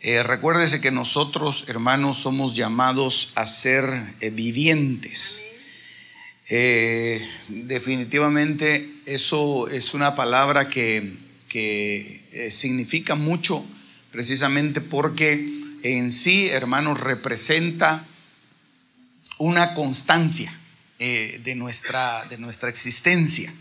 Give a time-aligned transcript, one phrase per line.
[0.00, 3.84] Eh, recuérdese que nosotros, hermanos, somos llamados a ser
[4.20, 5.44] eh, vivientes.
[6.48, 11.14] Eh, definitivamente eso es una palabra que,
[11.48, 13.66] que significa mucho
[14.12, 18.06] precisamente porque en sí, hermanos, representa
[19.38, 20.52] una constancia
[20.98, 23.52] de, nuestra, de nuestra existencia.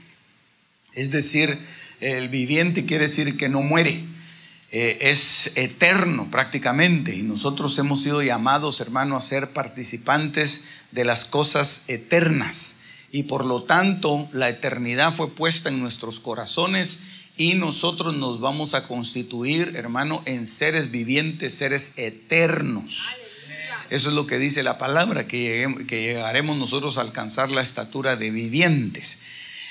[0.94, 1.59] Es decir,
[2.00, 4.03] el viviente quiere decir que no muere
[4.70, 11.24] eh, es eterno prácticamente y nosotros hemos sido llamados, hermano, a ser participantes de las
[11.24, 12.76] cosas eternas
[13.12, 17.00] y por lo tanto la eternidad fue puesta en nuestros corazones
[17.38, 23.16] y nosotros nos vamos a constituir, hermano, en seres vivientes, seres eternos.
[23.90, 28.31] Eso es lo que dice la palabra, que, llegaremos nosotros a alcanzar la estatura de
[28.31, 29.22] vivientes.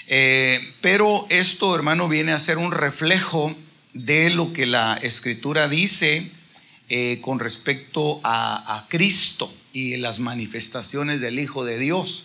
[0.06, 3.54] Eh, pero esto, hermano, viene a ser un reflejo
[3.96, 6.30] de lo que la escritura dice
[6.88, 12.24] eh, con respecto a, a Cristo y las manifestaciones del Hijo de Dios.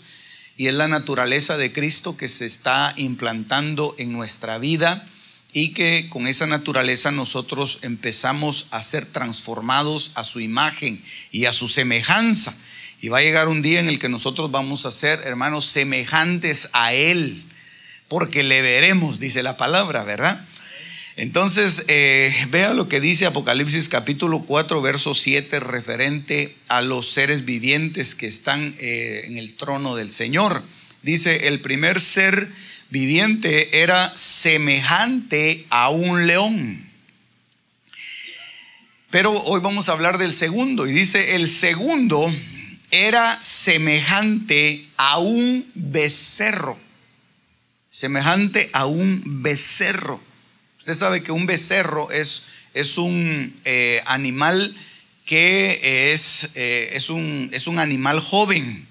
[0.58, 5.08] Y es la naturaleza de Cristo que se está implantando en nuestra vida
[5.54, 11.54] y que con esa naturaleza nosotros empezamos a ser transformados a su imagen y a
[11.54, 12.56] su semejanza.
[13.02, 16.70] Y va a llegar un día en el que nosotros vamos a ser, hermanos, semejantes
[16.74, 17.44] a Él,
[18.08, 20.46] porque le veremos, dice la palabra, ¿verdad?
[21.18, 27.44] Entonces, eh, vea lo que dice Apocalipsis capítulo 4, verso 7, referente a los seres
[27.44, 30.64] vivientes que están eh, en el trono del Señor.
[31.02, 32.48] Dice, el primer ser
[32.90, 36.90] viviente era semejante a un león.
[39.10, 40.88] Pero hoy vamos a hablar del segundo.
[40.88, 42.34] Y dice, el segundo
[42.92, 46.80] era semejante a un becerro.
[47.90, 50.22] Semejante a un becerro.
[50.82, 52.42] Usted sabe que un becerro es,
[52.74, 54.76] es un eh, animal
[55.26, 58.88] que es, eh, es, un, es, un, animal joven.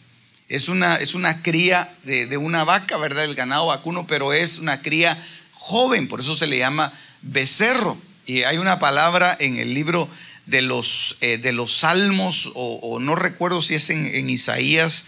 [0.48, 3.24] Es una, es una cría de, una vaca, ¿verdad?
[3.24, 5.20] El ganado vacuno, pero es una cría
[5.50, 6.92] joven, por eso se le llama
[7.22, 7.98] becerro.
[8.24, 10.08] Y hay una palabra en el libro
[10.46, 15.06] de los, eh, de los salmos, o, no recuerdo si es en, en Isaías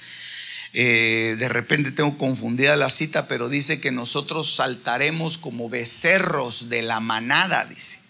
[0.74, 6.82] eh, de repente tengo confundida la cita, pero dice que nosotros saltaremos como becerros de
[6.82, 8.00] la manada, dice.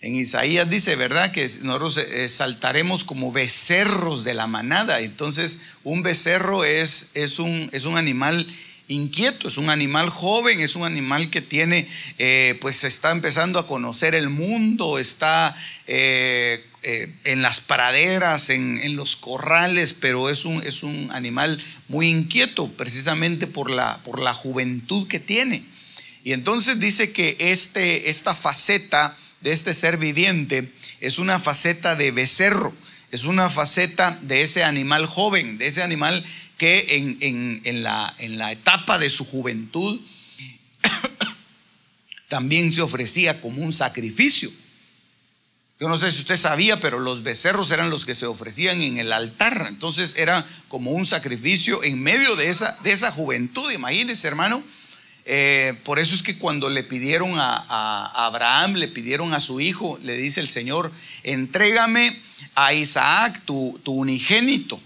[0.00, 1.32] En Isaías dice, ¿verdad?
[1.32, 5.00] Que nosotros eh, saltaremos como becerros de la manada.
[5.00, 8.46] Entonces, un becerro es, es, un, es un animal
[8.88, 11.88] inquieto, es un animal joven, es un animal que tiene,
[12.18, 18.94] eh, pues está empezando a conocer el mundo, está eh, eh, en las praderas, en,
[18.94, 21.58] los corrales, pero es un, es un animal
[21.88, 25.64] muy inquieto precisamente por la, por la juventud que tiene.
[26.24, 32.10] Y entonces dice que este, esta faceta de este ser viviente es una faceta de
[32.10, 32.74] becerro,
[33.10, 36.22] es una faceta de ese animal joven, de ese animal
[36.58, 36.96] que
[37.64, 39.98] en, la, en la etapa de su juventud
[42.28, 44.52] también se ofrecía como un sacrificio.
[45.80, 48.98] Yo no sé si usted sabía, pero los becerros eran los que se ofrecían en
[48.98, 49.66] el altar.
[49.68, 53.70] Entonces era como un sacrificio en medio de esa, de esa juventud.
[53.72, 54.62] Imagínese, hermano.
[55.26, 59.98] Eh, por eso es que cuando le pidieron a, Abraham, le pidieron a su hijo,
[60.02, 60.92] le dice el Señor,
[61.22, 62.20] entrégame
[62.54, 64.78] a Isaac, tu, tu unigénito.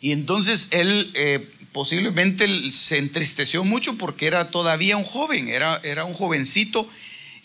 [0.00, 6.04] Y entonces él eh, posiblemente se entristeció mucho porque era todavía un joven, era, era
[6.04, 6.88] un jovencito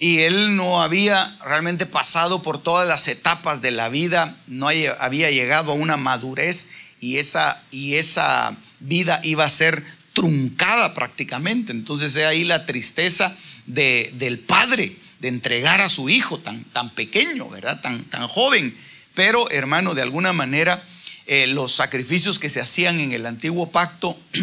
[0.01, 5.30] y él no había realmente pasado por todas las etapas de la vida, no había
[5.30, 6.69] llegado a una madurez
[7.00, 11.71] y esa, y esa vida iba a ser truncada prácticamente.
[11.71, 13.38] Entonces es ahí la tristeza
[13.68, 17.80] de, del padre de entregar a su hijo tan, tan pequeño, ¿verdad?
[17.80, 18.75] Tan, tan joven.
[19.13, 20.83] Pero hermano, de alguna manera
[21.27, 24.19] eh, los sacrificios que se hacían en el antiguo pacto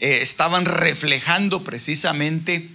[0.00, 2.68] eh, estaban reflejando precisamente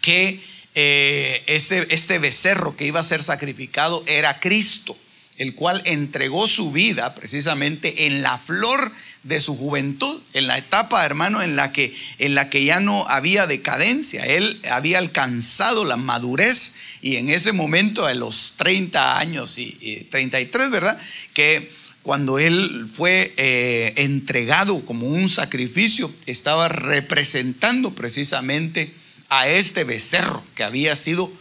[0.00, 0.40] que
[0.74, 4.96] eh, este, este becerro que iba a ser sacrificado era Cristo.
[5.36, 11.04] el cual entregó su vida precisamente en la flor de su juventud, en la etapa,
[11.04, 14.24] hermano, en la que, en la que ya no había decadencia.
[14.26, 20.70] Él había alcanzado la madurez y en ese momento, a los 30 años y, 33,
[20.70, 20.98] ¿verdad?
[21.32, 21.70] Que
[22.02, 28.92] cuando él fue eh, entregado como un sacrificio, estaba representando precisamente
[29.30, 31.32] a este becerro que había sido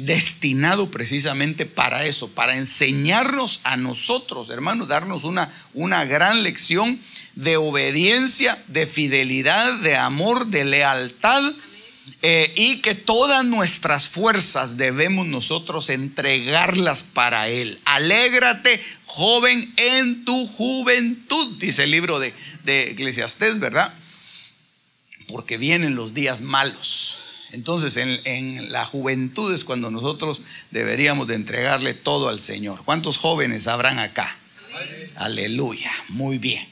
[0.00, 6.98] destinado precisamente para eso, para enseñarnos a nosotros, hermanos, darnos una, una gran lección
[7.36, 11.42] de obediencia, de fidelidad, de amor, de lealtad.
[12.20, 17.78] Eh, y que todas nuestras fuerzas debemos nosotros entregarlas para Él.
[17.84, 22.32] Alégrate, joven, en tu juventud, dice el libro de,
[22.64, 23.92] de Eclesiastés, ¿verdad?
[25.28, 27.23] Porque vienen los días malos.
[27.54, 30.42] Entonces, en, la juventud es cuando nosotros
[30.72, 32.82] deberíamos de entregarle todo al Señor.
[32.84, 34.36] ¿Cuántos jóvenes habrán acá?
[35.16, 36.66] Aleluya, muy bien.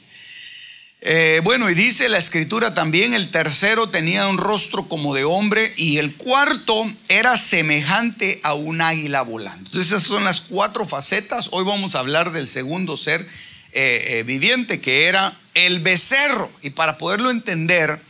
[1.00, 5.72] Eh, bueno, y dice la escritura también, el tercero tenía un rostro como de hombre
[5.76, 9.68] y el cuarto era semejante a un águila volando.
[9.68, 11.48] Entonces esas son las cuatro facetas.
[11.52, 13.20] Hoy vamos a hablar del segundo ser
[13.72, 16.50] eh, eh, viviente, que era el becerro.
[16.60, 18.00] Y para poderlo entender,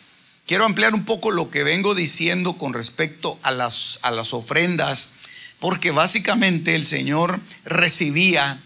[0.52, 5.12] Quiero ampliar un poco lo que vengo diciendo con respecto a las, a las ofrendas,
[5.60, 8.60] porque básicamente el Señor recibía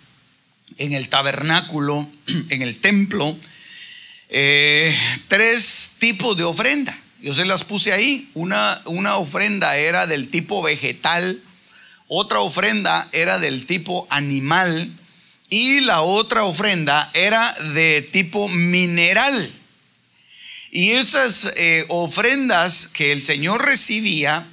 [0.79, 2.11] en el tabernáculo,
[2.49, 3.39] en el templo,
[4.31, 4.99] eh,
[5.29, 6.99] tres tipos de ofrenda.
[7.23, 8.29] Yo se las puse ahí.
[8.35, 11.41] Una, una ofrenda era del tipo vegetal,
[12.09, 14.91] otra ofrenda era del tipo animal
[15.51, 19.53] y la otra ofrenda era de tipo mineral.
[20.77, 24.47] Y esas eh, ofrendas que el Señor recibía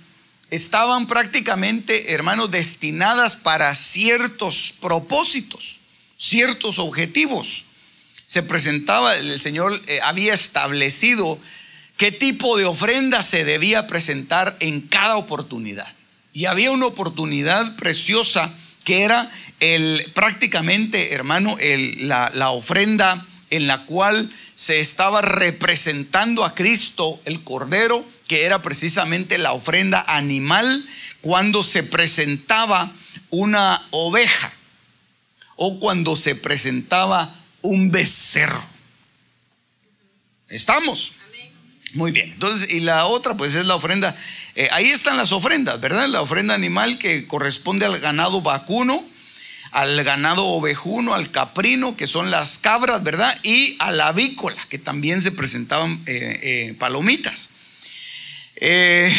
[0.52, 5.82] estaban prácticamente, hermanos, destinadas para ciertos propósitos,
[6.18, 7.66] ciertos objetivos.
[8.26, 11.38] Se presentaba, el Señor eh, había establecido
[11.98, 15.94] qué tipo de ofrenda se debía presentar en cada oportunidad.
[16.32, 18.50] Y había una oportunidad preciosa
[18.86, 19.30] que era
[19.60, 21.58] el prácticamente, hermano,
[21.98, 28.62] la, la ofrenda en la cual se estaba representando a Cristo el Cordero, que era
[28.62, 30.86] precisamente la ofrenda animal,
[31.22, 32.92] cuando se presentaba
[33.30, 34.52] una oveja
[35.56, 38.64] o cuando se presentaba un becerro.
[40.50, 41.14] ¿Estamos?
[41.94, 42.32] Muy bien.
[42.32, 44.16] Entonces, y la otra, pues es la ofrenda.
[44.56, 46.08] Eh, ahí están las ofrendas, ¿verdad?
[46.08, 49.04] La ofrenda animal que corresponde al ganado vacuno
[49.74, 53.36] al ganado ovejuno, al caprino, que son las cabras, ¿verdad?
[53.42, 57.50] Y a la avícola, que también se presentaban eh, eh, palomitas.
[58.58, 59.12] Eh,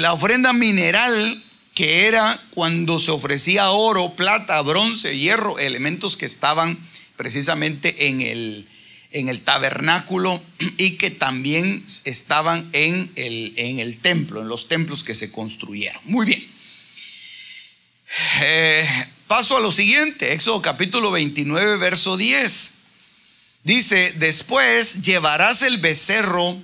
[0.00, 1.42] la ofrenda mineral,
[1.74, 6.78] que era cuando se ofrecía oro, plata, bronce, hierro, elementos que estaban
[7.16, 8.68] precisamente en el,
[9.12, 10.42] en el tabernáculo
[10.76, 16.02] y que también estaban en el, en el templo, en los templos que se construyeron.
[16.04, 16.46] Muy bien.
[19.30, 22.74] Paso a lo siguiente, Éxodo capítulo 29, verso 10.
[23.62, 26.60] Dice, después llevarás el becerro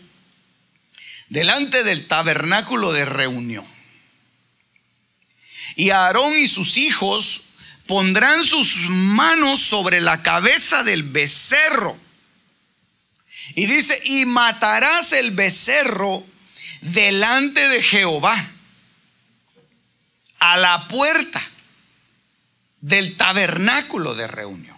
[1.29, 3.65] delante del tabernáculo de reunión.
[5.77, 7.43] Y Aarón y sus hijos
[7.87, 11.97] pondrán sus manos sobre la cabeza del becerro.
[13.55, 16.27] Y dice, y matarás el becerro
[16.81, 18.45] delante de Jehová
[20.41, 21.41] a la puerta
[22.81, 24.77] del tabernáculo de reunión.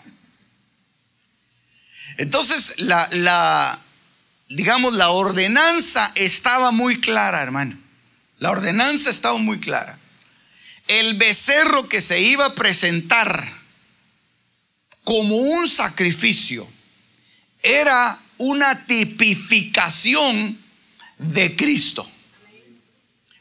[2.18, 3.78] Entonces, la,
[4.48, 7.78] digamos, la ordenanza estaba muy clara, hermano.
[8.38, 9.98] La ordenanza estaba muy clara.
[10.88, 13.52] El becerro que se iba a presentar
[15.04, 16.68] como un sacrificio
[17.62, 20.58] era una tipificación
[21.18, 22.10] de Cristo.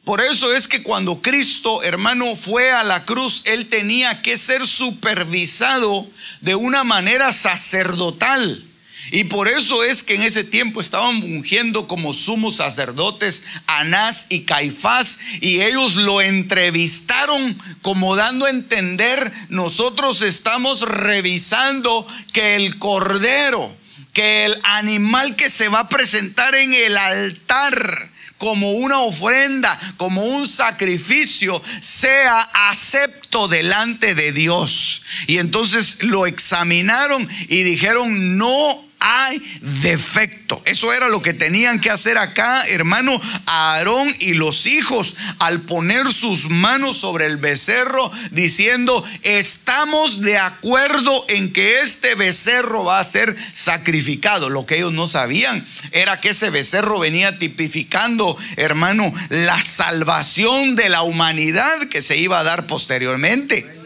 [0.08, 4.66] Por eso es que cuando Cristo, hermano, fue a la cruz, él tenía que ser
[4.66, 6.08] supervisado
[6.40, 8.64] de una manera sacerdotal.
[9.12, 14.44] Y por eso es que en ese tiempo estaban ungiendo como sumos sacerdotes Anás y
[14.46, 23.76] Caifás y ellos lo entrevistaron como dando a entender, nosotros estamos revisando que el cordero,
[24.14, 28.07] que el animal que se va a presentar en el altar,
[28.38, 32.40] como una ofrenda, como un sacrificio, sea
[32.70, 35.02] acepto delante de Dios.
[35.28, 40.62] Y entonces lo examinaron y dijeron, no hay defecto.
[40.66, 46.12] Eso era lo que tenían que hacer acá, hermano, Aarón y los hijos al poner
[46.12, 53.04] sus manos sobre el becerro diciendo, estamos de acuerdo en que este becerro va a
[53.04, 54.50] ser sacrificado.
[54.50, 60.90] Lo que ellos no sabían era que ese becerro venía tipificando, hermano, la salvación de
[60.90, 63.77] la humanidad que se iba a dar posteriormente.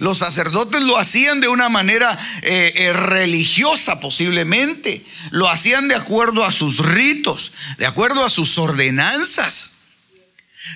[0.00, 5.04] Los sacerdotes lo hacían de una manera eh, eh, religiosa posiblemente.
[5.30, 9.76] Lo hacían de acuerdo a sus ritos, de acuerdo a sus ordenanzas.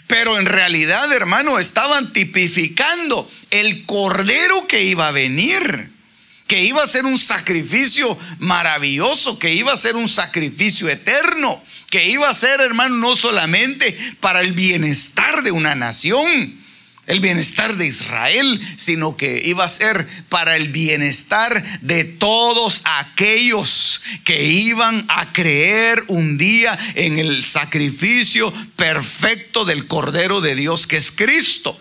[0.06, 5.90] Pero en realidad, hermano, estaban tipificando el cordero que iba a venir,
[6.46, 12.08] que iba a ser un sacrificio maravilloso, que iba a ser un sacrificio eterno, que
[12.08, 16.61] iba a ser, hermano, no solamente para el bienestar de una nación,
[17.06, 24.00] el bienestar de Israel, sino que iba a ser para el bienestar de todos aquellos
[24.24, 30.96] que iban a creer un día en el sacrificio perfecto del Cordero de Dios que
[30.96, 31.78] es Cristo.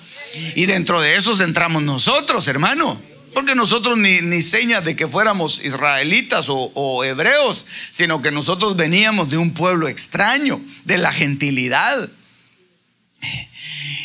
[0.55, 2.99] Y dentro de esos entramos nosotros, hermano.
[3.33, 8.75] Porque nosotros ni, ni señas de que fuéramos israelitas o, o hebreos, sino que nosotros
[8.75, 12.09] veníamos de un pueblo extraño, de la gentilidad.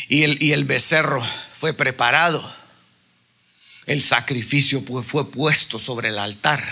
[0.09, 2.55] Y el, y el becerro fue preparado.
[3.85, 6.63] El sacrificio fue puesto sobre el altar.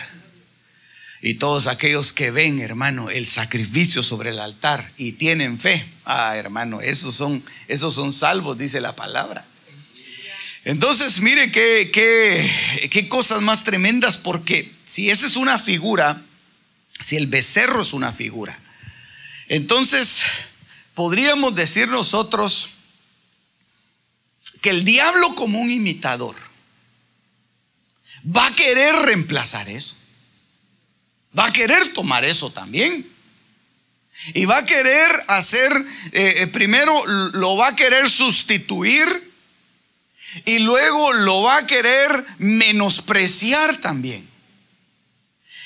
[1.22, 6.38] Y todos aquellos que ven, hermano, el sacrificio sobre el altar y tienen fe, ah,
[6.38, 9.44] hermano, esos son, esos son salvos, dice la palabra.
[10.66, 16.22] Entonces, mire qué, qué, qué cosas más tremendas, porque si esa es una figura,
[17.00, 18.60] si el becerro es una figura,
[19.48, 20.24] entonces
[20.96, 22.72] podríamos decir nosotros
[24.62, 26.36] que el diablo como un imitador
[28.36, 29.96] va a querer reemplazar eso.
[31.38, 33.08] Va a querer tomar eso también.
[34.34, 35.72] Y va a querer hacer,
[36.14, 39.34] eh, eh, primero lo va a querer sustituir
[40.46, 44.28] y luego lo va a querer menospreciar también.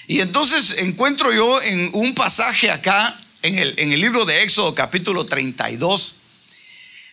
[0.07, 6.15] Y entonces encuentro yo en un pasaje acá, en el, libro de Éxodo capítulo 32,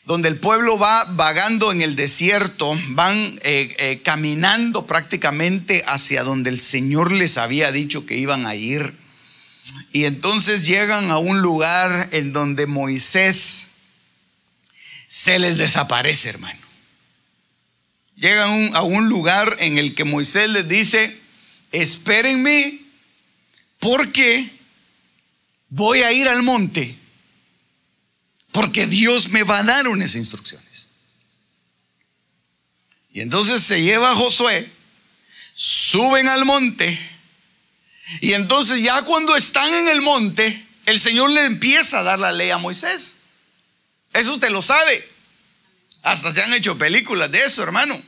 [0.04, 6.50] donde el pueblo va vagando en el desierto, van eh, eh, caminando prácticamente hacia donde
[6.50, 8.92] el Señor les había dicho que iban a ir.
[9.92, 13.68] Y entonces llegan a un lugar en donde Moisés
[15.06, 16.60] se les desaparece, hermano.
[18.16, 21.20] Llegan a un lugar en el que Moisés les dice,
[21.72, 22.80] espérenme
[23.78, 24.55] porque
[25.68, 26.96] voy a ir al monte
[28.52, 30.88] porque Dios me va a dar unas instrucciones.
[33.10, 34.70] Y entonces se lleva a Josué,
[35.54, 36.98] suben al monte,
[38.20, 42.32] y entonces ya cuando están en el monte, el Señor le empieza a dar la
[42.32, 43.18] ley a Moisés.
[44.12, 45.06] Eso usted lo sabe.
[46.02, 48.00] Hasta se han hecho películas de eso, hermano.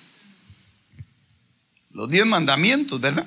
[1.91, 3.27] Los diez mandamientos, ¿verdad?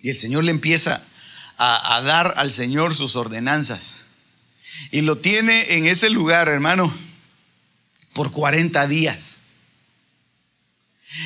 [0.00, 1.02] Y el Señor le empieza
[1.58, 4.02] a, dar al Señor sus ordenanzas.
[4.90, 6.92] Y lo tiene en ese lugar, hermano,
[8.12, 9.40] por 40 días.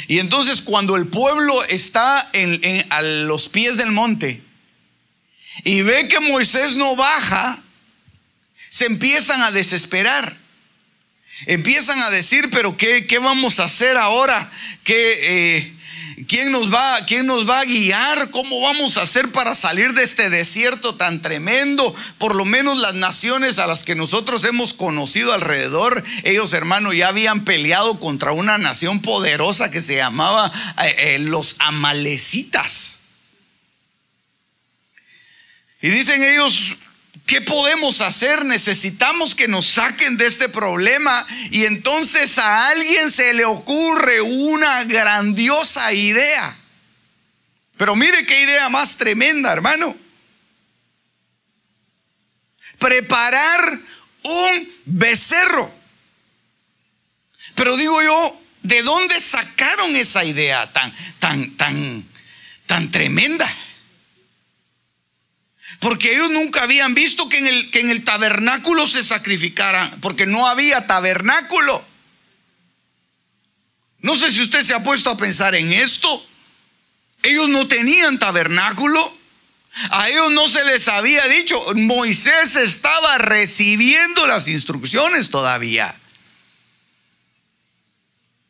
[0.06, 2.60] Y entonces cuando el pueblo está en,
[2.90, 4.40] a los pies del monte
[5.64, 7.60] y ve que Moisés no baja,
[8.68, 10.36] se empiezan a desesperar.
[11.46, 14.50] Empiezan a decir, pero ¿qué, qué vamos a hacer ahora?
[14.84, 15.74] Que eh,
[16.26, 18.30] ¿Quién nos, va, ¿Quién nos va a guiar?
[18.30, 21.94] ¿Cómo vamos a hacer para salir de este desierto tan tremendo?
[22.18, 27.08] Por lo menos las naciones a las que nosotros hemos conocido alrededor, ellos hermanos ya
[27.08, 30.52] habían peleado contra una nación poderosa que se llamaba
[30.82, 33.00] eh, eh, los amalecitas.
[35.82, 36.76] Y dicen ellos,
[37.30, 38.44] ¿Qué podemos hacer?
[38.44, 41.24] Necesitamos que nos saquen de este problema.
[41.52, 46.56] Y entonces a alguien se le ocurre una grandiosa idea.
[47.76, 49.96] Pero mire qué idea más tremenda, hermano.
[52.80, 53.78] Preparar
[54.24, 55.72] un becerro.
[57.54, 62.08] Pero digo yo, ¿de dónde sacaron esa idea tan, tan, tan,
[62.66, 63.48] tan tremenda?
[65.80, 70.26] Porque ellos nunca habían visto que en, el, que en el tabernáculo se sacrificara, porque
[70.26, 71.84] no había tabernáculo.
[74.00, 76.26] No sé si usted se ha puesto a pensar en esto.
[77.22, 79.18] Ellos no tenían tabernáculo.
[79.90, 81.58] A ellos no se les había dicho.
[81.74, 85.94] Moisés estaba recibiendo las instrucciones todavía.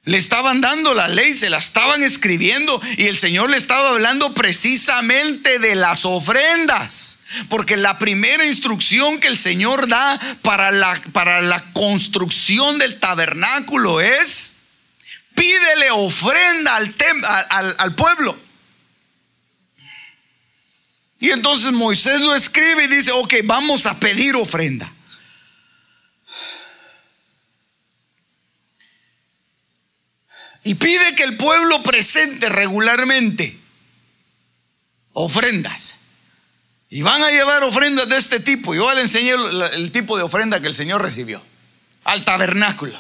[0.04, 4.33] Le estaban dando la ley, se la estaban escribiendo y el Señor le estaba hablando
[4.33, 7.19] precisamente de las ofrendas.
[7.49, 14.00] Porque la primera instrucción que el Señor da para la, para la construcción del tabernáculo
[14.00, 14.54] es,
[15.35, 16.95] pídele ofrenda al,
[17.50, 18.37] al, al pueblo.
[21.21, 24.90] Y entonces Moisés lo escribe y dice, ok, vamos a pedir ofrenda.
[30.62, 33.57] Y pide que el pueblo presente regularmente
[35.12, 35.97] ofrendas.
[36.90, 38.75] Y van a llevar ofrendas de este tipo.
[38.75, 39.33] Yo le enseñé
[39.75, 41.43] el, tipo de ofrenda que el Señor recibió
[42.05, 42.99] al tabernáculo.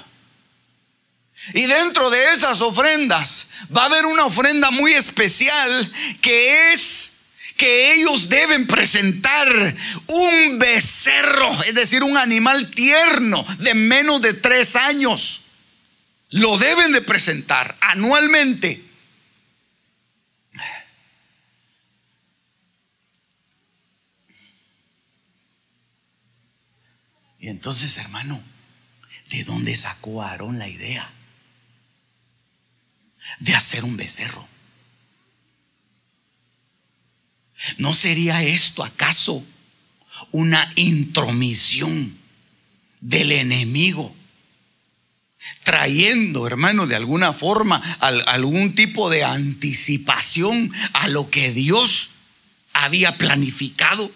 [1.54, 7.12] Y dentro de esas ofrendas va a haber una ofrenda muy especial que es
[7.56, 9.48] que ellos deben presentar
[10.06, 15.39] un becerro, es decir, un animal tierno de menos de tres años.
[16.30, 18.84] Lo deben de presentar anualmente.
[27.40, 28.40] Y entonces, hermano,
[29.30, 31.10] ¿de dónde sacó Aarón la idea
[33.40, 34.46] de hacer un becerro?
[37.78, 39.44] ¿No sería esto acaso
[40.32, 42.18] una intromisión
[43.00, 44.14] del enemigo
[45.64, 52.10] trayendo, hermano, de alguna forma algún tipo de anticipación a lo que Dios
[52.72, 54.10] había planificado.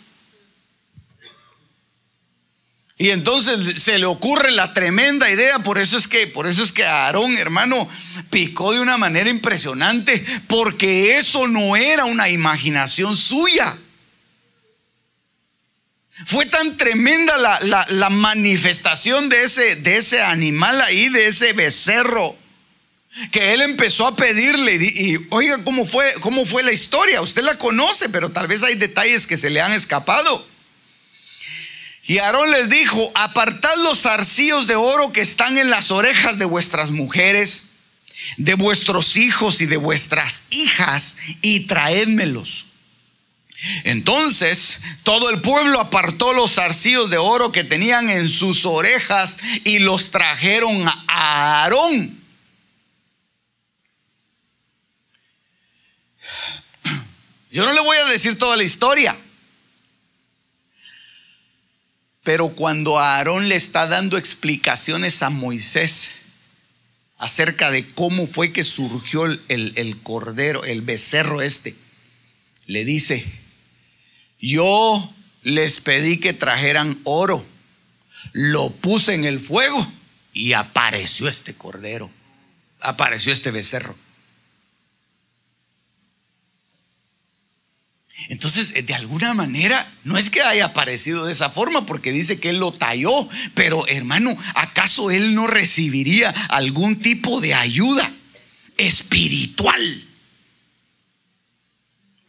[2.96, 6.70] Y entonces se le ocurre la tremenda idea, por eso es que por eso es
[6.70, 7.88] que Aarón, hermano,
[8.30, 13.76] picó de una manera impresionante, porque eso no era una imaginación suya.
[16.26, 17.36] Fue tan tremenda
[17.88, 22.36] la, manifestación de ese, de ese animal ahí, de ese becerro,
[23.32, 24.76] que él empezó a pedirle.
[24.76, 27.20] Y, oiga, ¿cómo fue, ¿cómo fue la historia?
[27.20, 30.46] Usted la conoce, pero tal vez hay detalles que se le han escapado.
[32.06, 36.44] Y Aarón les dijo, apartad los arcillos de oro que están en las orejas de
[36.44, 37.70] vuestras mujeres,
[38.36, 42.66] de vuestros hijos y de vuestras hijas, y traédmelos.
[43.84, 49.78] Entonces todo el pueblo apartó los arcillos de oro que tenían en sus orejas y
[49.80, 52.22] los trajeron a Aarón.
[57.50, 59.16] Yo no le voy a decir toda la historia.
[62.24, 66.12] Pero cuando Aarón le está dando explicaciones a Moisés
[67.16, 71.76] acerca de cómo fue que surgió el, el cordero, el becerro este,
[72.66, 73.24] le dice,
[74.44, 77.44] yo les pedí que trajeran oro,
[78.32, 79.86] lo puse en el fuego
[80.32, 82.10] y apareció este cordero,
[82.80, 83.96] apareció este becerro.
[88.28, 92.50] Entonces, de alguna manera, no es que haya aparecido de esa forma, porque dice que
[92.50, 98.10] él lo talló, pero hermano, ¿acaso él no recibiría algún tipo de ayuda
[98.76, 100.13] espiritual?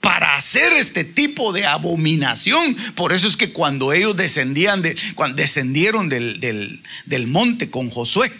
[0.05, 2.75] Para hacer este tipo de abominación.
[2.93, 6.83] Por eso es que cuando ellos descendían de, cuando descendieron del,
[7.25, 8.31] monte con Josué,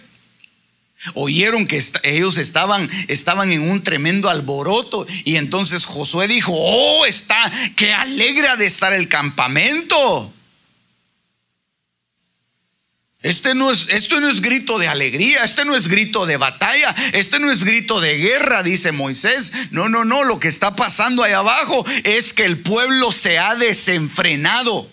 [1.16, 7.52] Oyeron que ellos estaban, estaban en un tremendo alboroto y entonces Josué dijo, oh, está,
[7.76, 10.32] qué alegra de estar el campamento.
[13.26, 16.94] Este no es, esto no es grito de alegría, este no es grito de batalla,
[17.14, 19.52] este no es grito de guerra, dice Moisés.
[19.72, 23.56] No, no, no, lo que está pasando ahí abajo es que el pueblo se ha
[23.56, 24.88] desenfrenado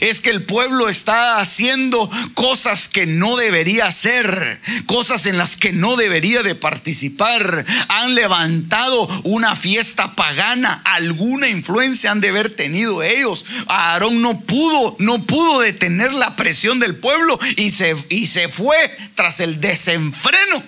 [0.00, 5.72] es que el pueblo está haciendo cosas que no debería hacer, cosas en las que
[5.72, 7.64] no debería de participar.
[7.88, 13.44] Han levantado una fiesta pagana, alguna influencia han de haber tenido ellos.
[13.68, 18.76] Aarón no pudo, no pudo detener la presión del pueblo y se, y se fue
[19.14, 20.62] tras el desenfreno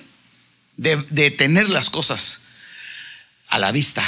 [0.77, 2.41] de, de tener las cosas
[3.49, 4.05] a la vista.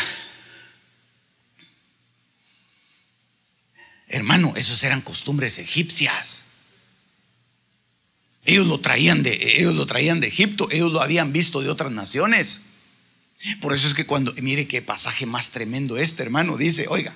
[4.08, 6.46] Hermano, esos eran costumbres egipcias.
[8.44, 11.92] Ellos lo traían de, ellos lo traían de Egipto, ellos lo habían visto de otras
[11.92, 12.62] naciones.
[13.60, 17.14] Por eso es que cuando, mire qué pasaje más tremendo este, hermano, dice, oiga,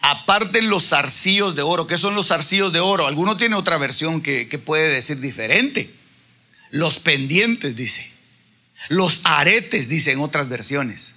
[0.00, 1.86] aparten los zarcillos de oro.
[1.86, 3.06] ¿Qué son los zarcillos de oro?
[3.06, 5.90] Alguno tiene otra versión que, que puede decir diferente.
[6.70, 8.10] Los pendientes, dice.
[8.88, 11.16] Los aretes, dice en otras versiones.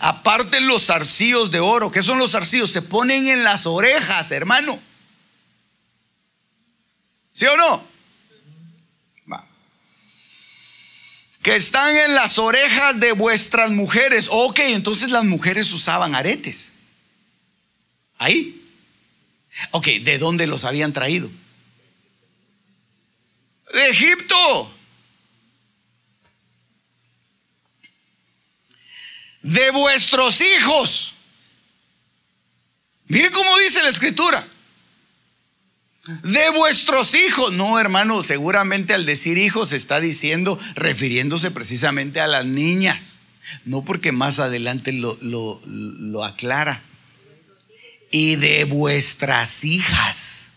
[0.00, 1.90] Aparte los zarcillos de oro.
[1.90, 2.70] ¿Qué son los zarcillos?
[2.70, 4.80] Se ponen en las orejas, hermano.
[7.32, 7.90] ¿Sí o no?
[11.42, 14.28] que están en las orejas de vuestras mujeres.
[14.30, 16.72] Ok, entonces las mujeres usaban aretes.
[18.18, 18.62] Ahí.
[19.70, 21.30] Ok, ¿de dónde los habían traído?
[23.72, 24.74] De Egipto.
[29.42, 31.14] De vuestros hijos.
[33.06, 34.46] Mire cómo dice la escritura
[36.22, 37.52] de vuestros hijos.
[37.52, 43.18] No, hermano, seguramente al decir hijos está diciendo, refiriéndose precisamente a las niñas.
[43.64, 46.82] No porque más adelante lo, lo aclara.
[48.10, 50.49] Y de vuestras hijas.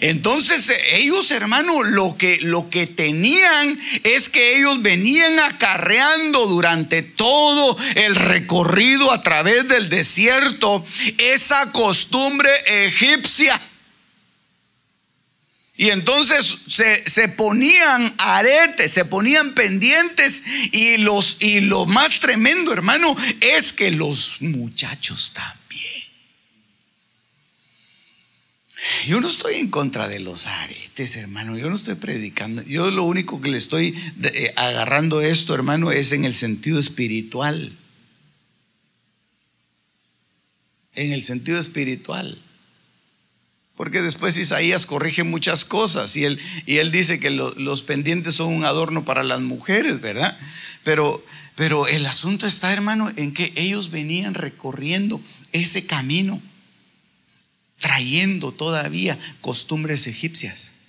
[0.00, 7.76] Entonces ellos, hermano, lo que, lo que tenían es que ellos venían acarreando durante todo
[7.96, 10.84] el recorrido a través del desierto
[11.18, 12.50] esa costumbre
[12.86, 13.60] egipcia.
[15.76, 22.72] Y entonces se, se, ponían aretes, se ponían pendientes y, los, y lo más tremendo,
[22.72, 25.61] hermano, es que los muchachos también
[29.06, 31.56] Yo no estoy en contra de los aretes, hermano.
[31.56, 32.62] Yo no estoy predicando.
[32.62, 37.72] Yo lo único que le estoy eh, agarrando esto, hermano, es en el sentido espiritual.
[40.94, 42.40] En el sentido espiritual.
[43.76, 48.52] Porque después Isaías corrige muchas cosas y él, y él dice que los pendientes son
[48.52, 50.38] un adorno para las mujeres, ¿verdad?
[50.84, 55.20] Pero, pero el asunto está, hermano, en que ellos venían recorriendo
[55.52, 56.42] ese camino
[57.82, 60.80] trayendo todavía costumbres egipcias.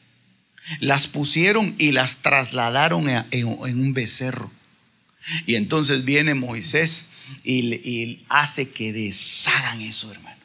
[0.79, 4.49] Las pusieron y las trasladaron en un becerro.
[5.45, 7.08] Y entonces viene Moisés
[7.43, 10.41] y, hace que deshagan eso, hermano.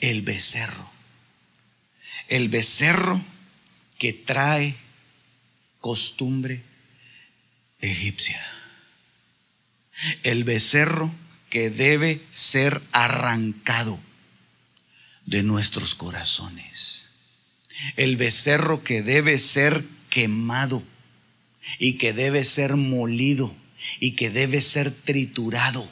[0.00, 0.90] El becerro.
[2.28, 3.22] El becerro
[3.98, 4.74] que trae
[5.80, 6.62] costumbre
[7.80, 8.44] egipcia.
[10.24, 11.12] El becerro
[11.50, 13.98] que debe ser arrancado
[15.26, 17.10] de nuestros corazones.
[17.96, 20.82] El becerro que debe ser quemado
[21.78, 23.54] y que debe ser molido
[24.00, 25.86] y que debe ser triturado.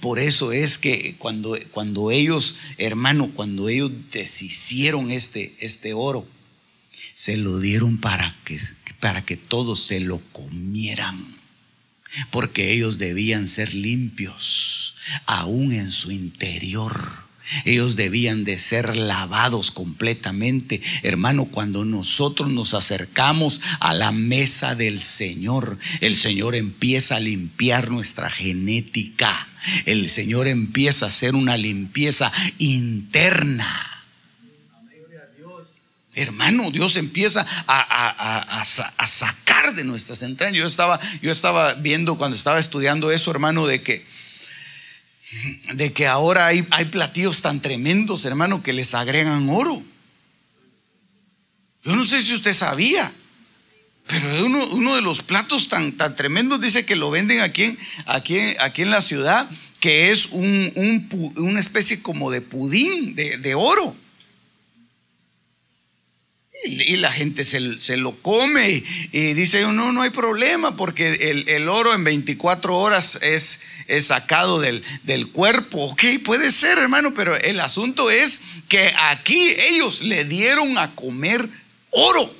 [0.00, 6.26] Por eso es que cuando, cuando ellos, hermano, cuando ellos deshicieron este, este oro,
[7.14, 8.58] se lo dieron para que,
[9.00, 11.36] para que todos se lo comieran.
[12.30, 14.94] Porque ellos debían ser limpios,
[15.26, 17.25] aún en su interior
[17.64, 20.80] ellos debían de ser lavados completamente.
[21.02, 27.90] Hermano, cuando nosotros nos acercamos a la mesa del Señor, el Señor empieza a limpiar
[27.90, 29.48] nuestra genética.
[29.84, 33.96] El Señor empieza a hacer una limpieza interna.
[36.16, 38.64] Hermano, Dios empieza a,
[39.06, 40.58] sacar de nuestras entrañas.
[40.58, 44.06] Yo estaba, yo estaba viendo cuando estaba estudiando eso, hermano, de que
[45.74, 49.82] de que ahora hay, hay platillos tan tremendos, hermano, que les agregan oro.
[51.84, 53.12] Yo no sé si usted sabía,
[54.06, 57.78] pero uno, uno de los platos tan, tan tremendos dice que lo venden aquí en,
[58.06, 59.48] aquí, aquí en la ciudad,
[59.80, 63.96] que es un, una especie como de pudín de, de oro.
[66.66, 71.94] Y, la gente se, lo come y, dice, no, no hay problema porque el, oro
[71.94, 75.84] en 24 horas es, es sacado del, del, cuerpo.
[75.84, 81.48] Ok, puede ser, hermano, pero el asunto es que aquí ellos le dieron a comer
[81.90, 82.34] oro.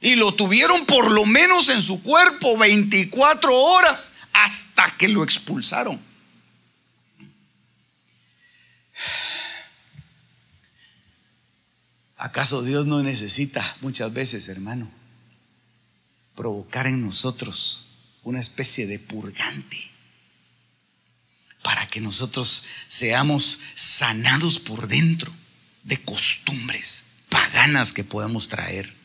[0.00, 6.09] Y lo tuvieron por lo menos en su cuerpo 24 horas hasta que lo expulsaron.
[12.20, 14.90] ¿Acaso Dios no necesita muchas veces, hermano,
[16.36, 17.86] provocar en nosotros
[18.24, 19.90] una especie de purgante
[21.62, 25.32] para que nosotros seamos sanados por dentro
[25.82, 28.99] de costumbres paganas que podemos traer?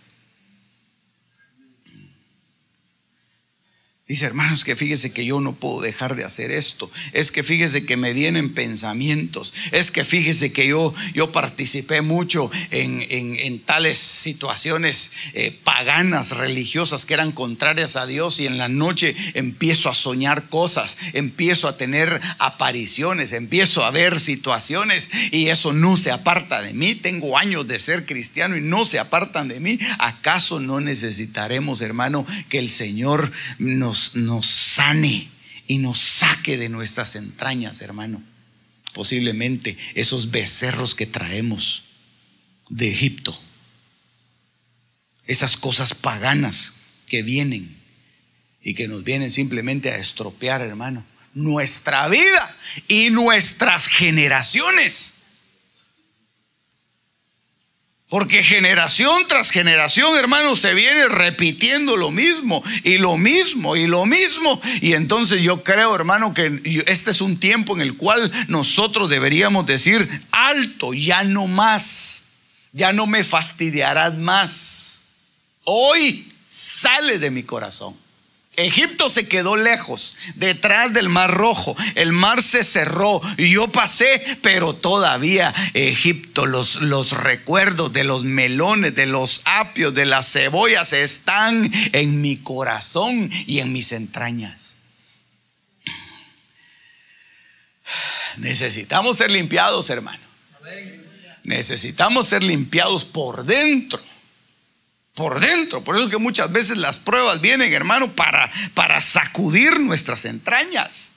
[4.07, 6.91] Dice, hermanos, que fíjese que yo no puedo dejar de hacer esto.
[7.11, 9.51] Es que fíjese que me vienen pensamientos.
[9.71, 17.05] Es que fíjese que yo, yo participé mucho en, en, tales situaciones eh, paganas, religiosas,
[17.05, 18.39] que eran contrarias a Dios.
[18.39, 24.19] Y en la noche empiezo a soñar cosas, empiezo a tener apariciones, empiezo a ver
[24.19, 25.09] situaciones.
[25.31, 26.93] Y eso no se aparta de mí.
[26.93, 29.79] Tengo años de ser cristiano y no se apartan de mí.
[29.97, 35.29] ¿Acaso no necesitaremos, hermano, que el Señor nos nos, sane
[35.67, 38.21] y nos saque de nuestras entrañas, hermano.
[38.93, 41.83] Posiblemente esos becerros que traemos
[42.69, 43.37] de Egipto
[45.27, 46.75] esas cosas paganas
[47.07, 47.75] que vienen
[48.61, 55.14] y que nos vienen simplemente a estropear, hermano, nuestra vida y nuestras generaciones.
[58.07, 64.05] Porque generación tras generación, hermano, se viene repitiendo lo mismo y lo mismo y lo
[64.05, 64.61] mismo.
[64.81, 69.65] Y entonces yo creo, hermano, que este es un tiempo en el cual nosotros deberíamos
[69.65, 72.25] decir, alto, ya no más,
[72.73, 75.05] ya no me fastidiarás más.
[75.63, 77.95] Hoy sale de mi corazón.
[78.57, 81.75] Egipto se quedó lejos, detrás del mar rojo.
[81.95, 88.23] El mar se cerró y yo pasé, pero todavía Egipto, los, los recuerdos de los
[88.23, 94.77] melones, de los apios, de las cebollas están en mi corazón y en mis entrañas.
[98.37, 100.23] Necesitamos ser limpiados, hermano.
[101.43, 104.01] Necesitamos ser limpiados por dentro
[105.15, 105.83] por dentro.
[105.83, 111.13] Por eso que muchas veces las pruebas vienen, hermano, para, para sacudir nuestras entrañas.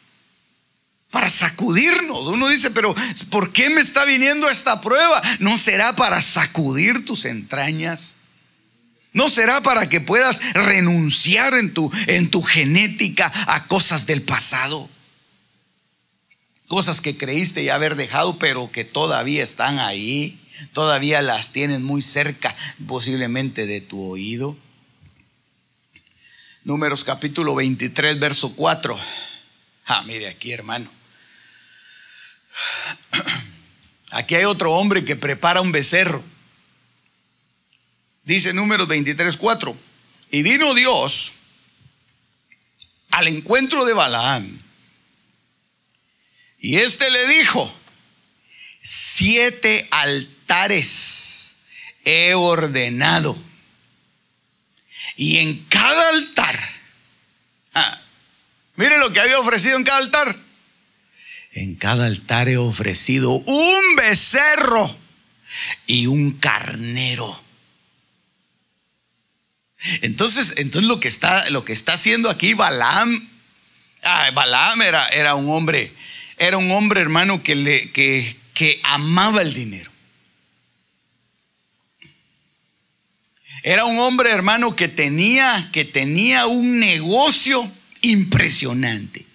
[1.10, 2.26] Para sacudirnos.
[2.28, 2.94] Uno dice, pero
[3.30, 5.20] ¿por qué me está viniendo esta prueba?
[5.40, 8.18] ¿No será para sacudir tus entrañas?
[9.12, 14.88] ¿No será para que puedas renunciar en tu, en tu genética a cosas del pasado?
[16.68, 20.38] Cosas que creíste ya haber dejado, pero que todavía están ahí
[20.72, 22.54] todavía las tienes muy cerca
[22.86, 24.56] posiblemente de tu oído.
[26.64, 28.98] Números capítulo 23, verso 4.
[29.86, 30.92] Ah, mire aquí, hermano.
[34.10, 36.22] Aquí hay otro hombre que prepara un becerro.
[38.24, 39.76] Dice números 23, 4.
[40.30, 41.32] Y vino Dios
[43.10, 44.60] al encuentro de Balaam.
[46.58, 47.72] Y éste le dijo,
[48.82, 50.37] siete altares
[52.04, 53.36] he ordenado.
[55.16, 56.58] Y en cada altar,
[57.74, 58.00] ah,
[58.76, 60.36] mire lo que había ofrecido en cada altar.
[61.52, 64.96] En cada altar he ofrecido un becerro
[65.86, 67.42] y un carnero.
[70.02, 73.28] Entonces, entonces lo que está, lo que está haciendo aquí Balaam,
[74.02, 75.92] ah, Balaam era, era un hombre,
[76.36, 79.90] era un hombre hermano que, le, que, que amaba el dinero.
[83.62, 87.70] Era un hombre, hermano, que tenía, que tenía un negocio
[88.02, 89.27] impresionante.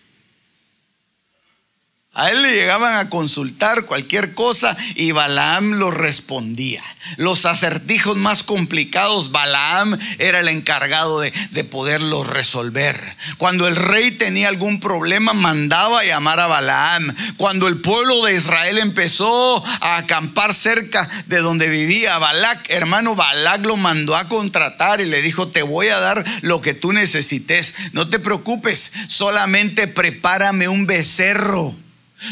[2.16, 6.84] A él le llegaban a consultar cualquier cosa y Balaam lo respondía.
[7.18, 13.16] Los acertijos más complicados, Balaam era el encargado de, de, poderlos resolver.
[13.40, 17.12] Cuando el rey tenía algún problema, mandaba a llamar a Balaam.
[17.38, 23.66] Cuando el pueblo de Israel empezó a acampar cerca de donde vivía Balac, hermano Balac
[23.66, 27.74] lo mandó a contratar y le dijo, te voy a dar lo que tú necesites.
[27.94, 31.76] No te preocupes, solamente prepárame un becerro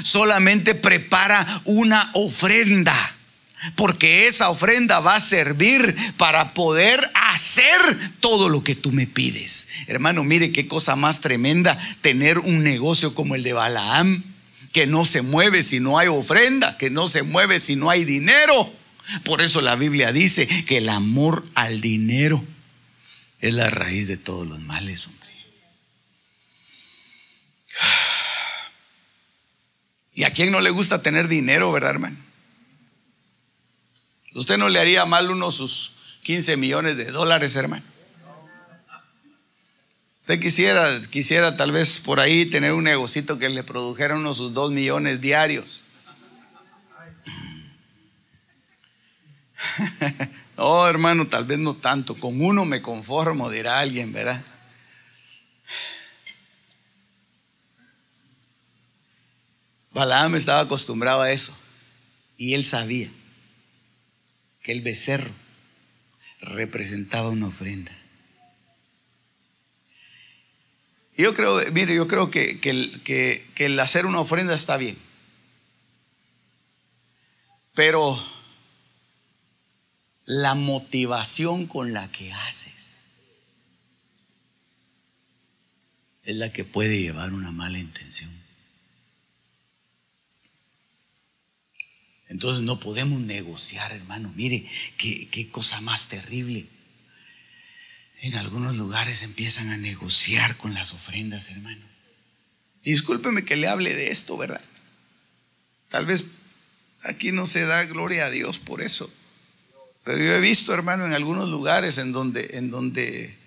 [0.03, 2.95] solamente prepara una ofrenda.
[3.75, 7.79] Porque esa ofrenda va a servir para poder hacer
[8.19, 9.67] todo lo que tú me pides.
[9.85, 14.23] Hermano, mire qué cosa más tremenda tener un negocio como el de Balaam,
[14.73, 18.03] que no se mueve si no hay ofrenda, que no se mueve si no hay
[18.03, 18.73] dinero.
[19.23, 22.43] Por eso la Biblia dice que el amor al dinero
[23.41, 25.21] es la raíz de todos los males, hombre.
[30.13, 32.17] ¿Y a quién no le gusta tener dinero, verdad, hermano?
[34.33, 37.83] Usted no le haría mal unos sus 15 millones de dólares, hermano.
[40.19, 44.53] Usted quisiera, quisiera tal vez por ahí tener un negocito que le produjera unos sus
[44.53, 45.83] 2 millones diarios.
[50.57, 52.15] no, hermano, tal vez no tanto.
[52.15, 54.43] Con uno me conformo, dirá alguien, ¿verdad?
[59.91, 61.53] Balaam estaba acostumbrado a eso
[62.37, 63.09] y él sabía
[64.63, 65.31] que el becerro
[66.41, 67.91] representaba una ofrenda.
[71.17, 74.97] Yo creo, mire, yo creo que, que, el hacer una ofrenda está bien.
[77.75, 78.19] Pero
[80.25, 83.05] la motivación con la que haces
[86.23, 88.40] es la que puede llevar una mala intención.
[92.31, 94.31] Entonces no podemos negociar, hermano.
[94.37, 94.65] Mire,
[94.97, 96.65] qué, cosa más terrible.
[98.21, 101.85] En algunos lugares empiezan a negociar con las ofrendas, hermano.
[102.83, 104.63] Discúlpeme que le hable de esto, ¿verdad?
[105.89, 106.27] Tal vez
[107.03, 109.11] aquí no se da gloria a Dios por eso.
[110.05, 113.37] Pero yo he visto, hermano, en algunos lugares en donde, en donde,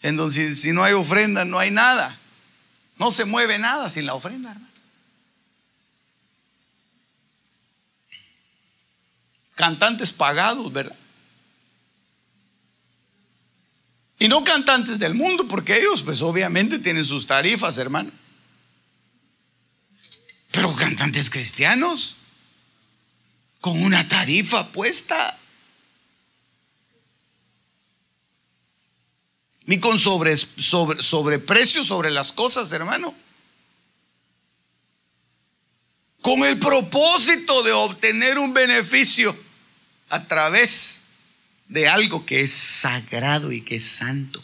[0.00, 2.18] en donde si, no hay ofrenda, no hay nada.
[2.96, 4.73] No se mueve nada sin la ofrenda, hermano.
[9.54, 10.96] Cantantes pagados, ¿verdad?
[14.18, 18.10] Y no cantantes del mundo, porque ellos pues obviamente tienen sus tarifas, hermano.
[20.50, 22.16] Pero cantantes cristianos,
[23.60, 25.38] con una tarifa puesta.
[29.66, 33.14] Ni con sobre, sobre, sobreprecio sobre las cosas, hermano.
[36.20, 39.43] Con el propósito de obtener un beneficio
[40.14, 41.00] a través
[41.68, 44.40] de algo que es sagrado y que es santo.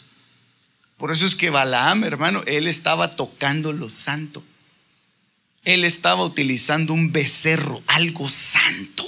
[0.97, 4.43] Por eso es que Balaam, hermano, él estaba tocando lo santo.
[5.63, 9.05] Él estaba utilizando un becerro, algo santo.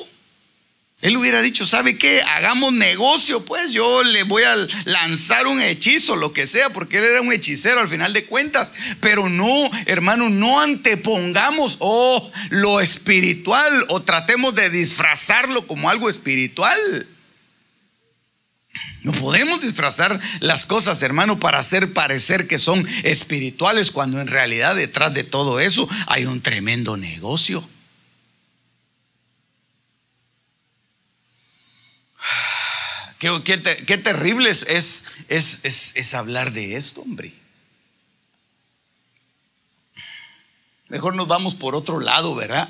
[1.04, 2.22] Él hubiera dicho, ¿sabe qué?
[2.22, 7.04] Hagamos negocio, pues yo le voy a lanzar un hechizo, lo que sea, porque él
[7.04, 8.74] era un hechicero al final de cuentas.
[9.02, 17.06] Pero no, hermano, no antepongamos oh, lo espiritual o tratemos de disfrazarlo como algo espiritual.
[19.02, 24.78] No podemos disfrazar las cosas, hermano, para hacer parecer que son espirituales cuando en realidad
[24.78, 27.68] detrás de todo eso hay un tremendo negocio.
[33.44, 34.66] Qué, terrible es,
[35.30, 37.34] es, es hablar de esto, hombre.
[40.90, 42.70] Mejor nos vamos por otro lado, ¿verdad?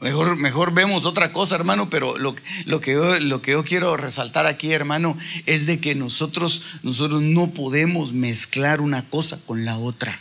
[0.00, 3.98] Mejor, mejor vemos otra cosa, hermano, pero lo, lo, que yo, lo que yo quiero
[3.98, 9.76] resaltar aquí, hermano, es de que nosotros, nosotros no podemos mezclar una cosa con la
[9.76, 10.18] otra.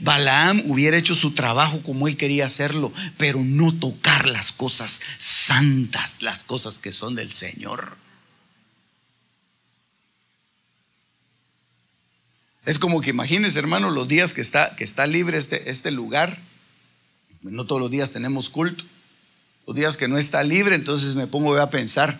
[0.00, 6.22] Balaam hubiera hecho su trabajo como él quería hacerlo, pero no tocar las cosas santas,
[6.22, 7.96] las cosas que son del Señor.
[12.64, 16.36] Es como que imagínense, hermano, los días que está, que está libre este, este lugar.
[17.42, 18.84] No todos los días tenemos culto.
[19.66, 22.18] Los días que no está libre, entonces me pongo a pensar,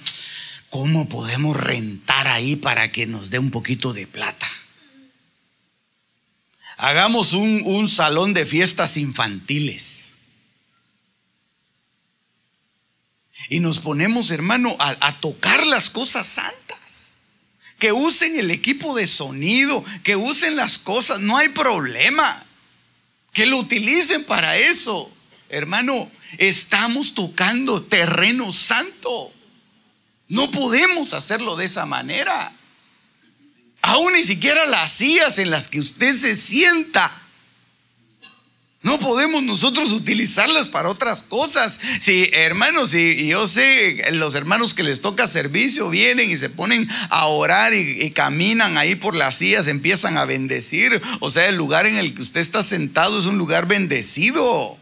[0.70, 4.46] ¿cómo podemos rentar ahí para que nos dé un poquito de plata?
[6.76, 10.14] Hagamos un, salón de fiestas infantiles.
[13.48, 17.18] Y nos ponemos, hermano, a, a tocar las cosas santas.
[17.78, 22.44] Que usen el equipo de sonido, que usen las cosas, no hay problema.
[23.32, 25.10] Que lo utilicen para eso.
[25.48, 29.32] Hermano, estamos tocando terreno santo.
[30.28, 32.55] No podemos hacerlo de esa manera.
[33.86, 37.12] Aún ni siquiera las sillas en las que usted se sienta.
[38.82, 41.78] No podemos nosotros utilizarlas para otras cosas.
[42.00, 46.88] Si, hermanos, y, yo sé, los hermanos que les toca servicio vienen y se ponen
[47.10, 51.00] a orar y, y, caminan ahí por las sillas, empiezan a bendecir.
[51.20, 54.76] O sea, el lugar en el que usted está sentado es un lugar bendecido.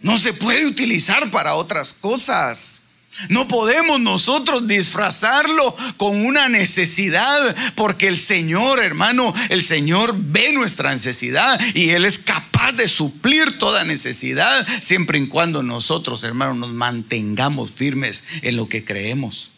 [0.00, 2.85] No se puede utilizar para otras cosas.
[3.28, 10.92] No podemos nosotros disfrazarlo con una necesidad, porque el Señor, hermano, el Señor ve nuestra
[10.92, 16.70] necesidad y Él es capaz de suplir toda necesidad, siempre y cuando nosotros, hermano, nos
[16.70, 19.52] mantengamos firmes en lo que creemos.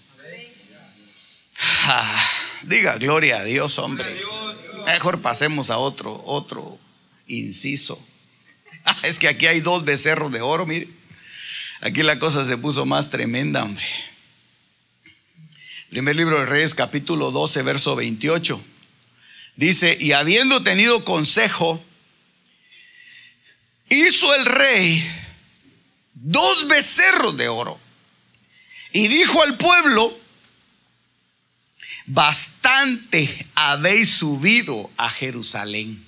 [1.87, 2.25] Ah,
[2.63, 4.07] diga gloria a Dios, hombre.
[4.87, 6.79] Mejor pasemos a otro, otro
[7.27, 8.01] inciso.
[8.85, 10.98] Ah, es que aquí hay dos becerros de oro, mire.
[11.81, 13.85] Aquí la cosa se puso más tremenda, hombre.
[15.91, 18.63] Primer libro de Reyes, capítulo 12, verso 28.
[19.57, 21.83] Dice, y habiendo tenido consejo,
[23.89, 25.11] hizo el rey
[26.15, 27.79] dos becerros de oro
[28.93, 30.19] y dijo al pueblo,
[32.07, 36.05] bastante habéis subido a Jerusalén.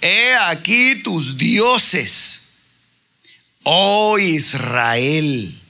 [0.00, 2.41] He aquí tus dioses
[3.64, 5.60] oh Israel,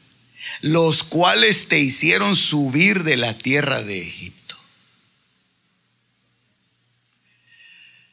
[0.63, 4.57] los cuales te hicieron subir de la tierra de Egipto.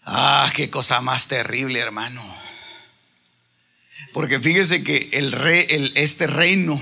[0.04, 2.24] Ah, qué cosa más terrible, hermano.
[4.12, 6.82] Porque fíjese que el rey, el, este reino,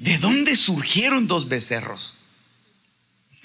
[0.00, 2.18] ¿de dónde surgieron dos becerros?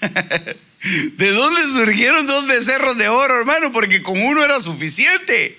[0.02, 3.72] ¿De dónde surgieron dos becerros de oro, hermano?
[3.72, 5.58] Porque con uno era suficiente.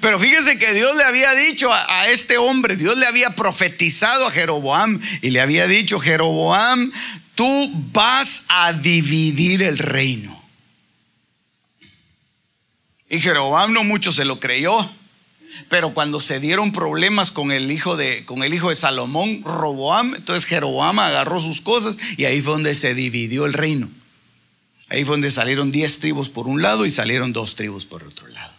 [0.00, 4.30] Pero fíjese que Dios le había dicho a, este hombre, Dios le había profetizado a
[4.30, 6.90] Jeroboam y le había dicho, Jeroboam,
[7.36, 10.42] tú vas a dividir el reino.
[13.08, 14.76] Y Jeroboam no mucho se lo creyó.
[15.70, 20.14] Pero cuando se dieron problemas con el hijo de, con el hijo de Salomón, Roboam,
[20.14, 23.88] entonces Jeroboam agarró sus cosas y ahí fue donde se dividió el reino.
[24.90, 28.26] Ahí fue donde salieron diez tribus por un lado y salieron dos tribus por otro
[28.28, 28.57] lado.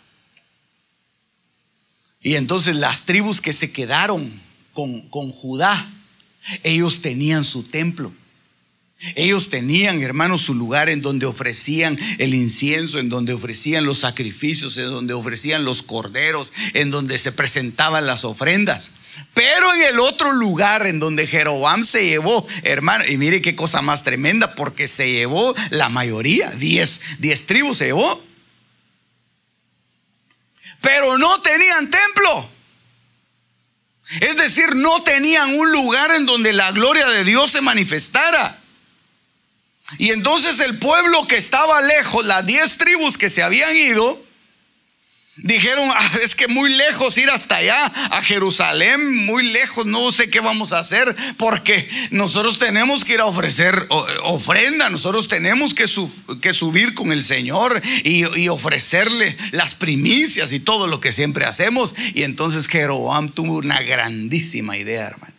[2.21, 4.31] Y entonces las tribus que se quedaron
[4.73, 5.91] con, con Judá,
[6.63, 8.11] ellos tenían su templo.
[9.15, 14.77] Ellos tenían, hermanos, su lugar en donde ofrecían el incienso, en donde ofrecían los sacrificios,
[14.77, 18.91] en donde ofrecían los corderos, en donde se presentaban las ofrendas.
[19.33, 23.81] Pero en el otro lugar en donde Jeroboam se llevó, hermano, y mire qué cosa
[23.81, 28.28] más tremenda, porque se llevó la mayoría, diez, diez tribus se llevó.
[30.81, 32.49] Pero no tenían templo.
[34.21, 38.59] Es decir, no tenían un lugar en donde la gloria de Dios se manifestara.
[39.97, 44.21] Y entonces el pueblo que estaba lejos, las diez tribus que se habían ido,
[45.41, 50.29] Dijeron, ah, es que muy lejos ir hasta allá, a Jerusalén, muy lejos, no sé
[50.29, 53.87] qué vamos a hacer, porque nosotros tenemos que ir a ofrecer
[54.23, 60.87] ofrenda, nosotros tenemos que, subir con el Señor y, y, ofrecerle las primicias y todo
[60.87, 61.95] lo que siempre hacemos.
[62.13, 65.33] Y entonces Jeroboam tuvo una grandísima idea, hermano.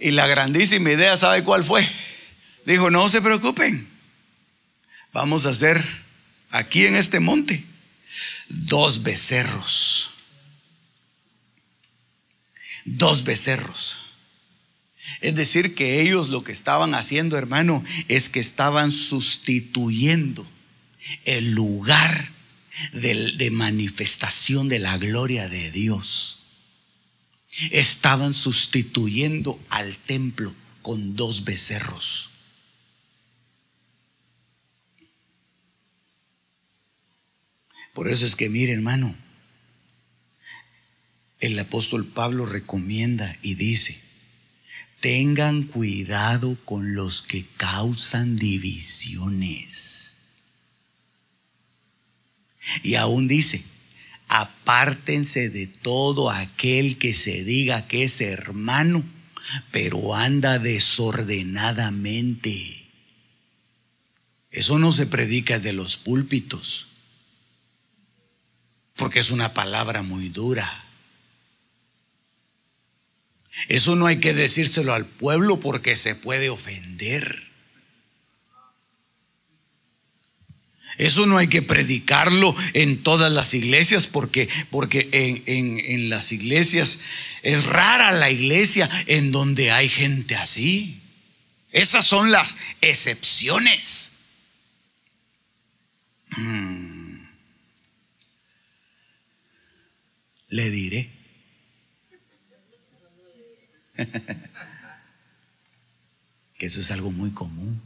[0.00, 1.88] Y la grandísima idea, ¿sabe cuál fue?
[2.64, 3.86] Dijo, no se preocupen,
[5.12, 5.80] vamos a hacer
[6.50, 7.64] aquí en este monte
[8.48, 10.10] dos becerros.
[12.84, 13.98] Dos becerros.
[15.20, 20.46] Es decir, que ellos lo que estaban haciendo, hermano, es que estaban sustituyendo
[21.24, 22.32] el lugar
[22.92, 26.40] de, de, manifestación de la gloria de Dios.
[27.70, 32.30] Estaban sustituyendo al templo con dos becerros.
[37.96, 39.16] Por eso es que, mire hermano,
[41.40, 43.98] el apóstol Pablo recomienda y dice,
[45.00, 50.16] tengan cuidado con los que causan divisiones.
[52.82, 53.64] Y aún dice,
[54.28, 59.02] apártense de todo aquel que se diga que es hermano,
[59.70, 62.90] pero anda desordenadamente.
[64.50, 66.88] Eso no se predica de los púlpitos
[68.96, 70.84] porque es una palabra muy dura.
[73.68, 77.46] Eso no hay que decírselo al pueblo porque se puede ofender.
[80.98, 87.00] Eso no hay que predicarlo en todas las iglesias porque, porque en, en las iglesias
[87.42, 91.00] es rara la iglesia en donde hay gente así.
[91.72, 94.12] Esas son las excepciones.
[96.30, 96.95] Hmm.
[100.48, 101.10] Le diré.
[106.58, 107.80] que eso es algo muy común.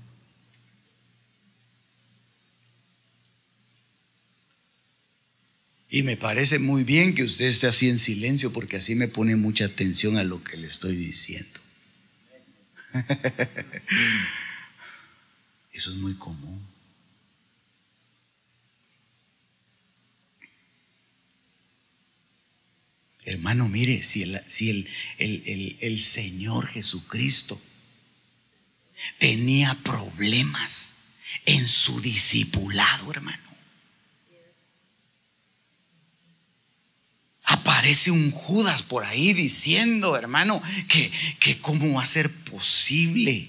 [5.93, 9.35] Y me parece muy bien que usted esté así en silencio porque así me pone
[9.35, 11.59] mucha atención a lo que le estoy diciendo.
[15.73, 16.70] Eso es muy común.
[23.25, 24.71] Hermano, mire, si el, si
[25.19, 27.61] el, el Señor Jesucristo
[29.19, 30.97] tenía problemas
[31.47, 33.39] en su discipulado, hermano.
[37.45, 41.11] Aparece un Judas por ahí diciendo, hermano, que,
[41.41, 43.49] que cómo va a ser posible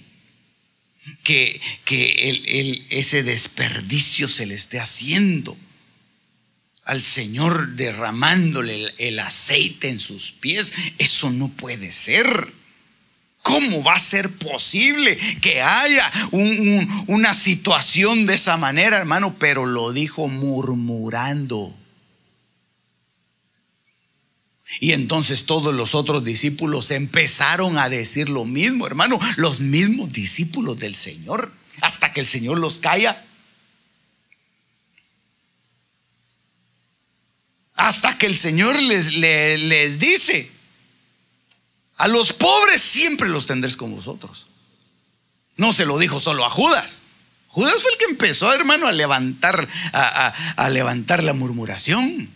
[1.23, 5.57] que, que el, ese desperdicio se le esté haciendo
[6.91, 12.53] al Señor derramándole el, aceite en sus pies, eso no puede ser.
[13.41, 16.11] ¿Cómo va a ser posible que haya
[17.07, 19.37] una situación de esa manera, hermano?
[19.39, 21.73] Pero lo dijo murmurando.
[24.81, 30.77] Y entonces todos los otros discípulos empezaron a decir lo mismo, hermano, los mismos discípulos
[30.77, 33.23] del Señor, hasta que el Señor los calla
[37.81, 40.51] hasta que el Señor les, les, dice,
[41.97, 44.45] a los pobres siempre los tendréis con vosotros.
[45.55, 47.03] No se lo dijo solo a Judas.
[47.47, 52.29] Judas fue el que empezó, hermano, a levantar, a, levantar la murmuración.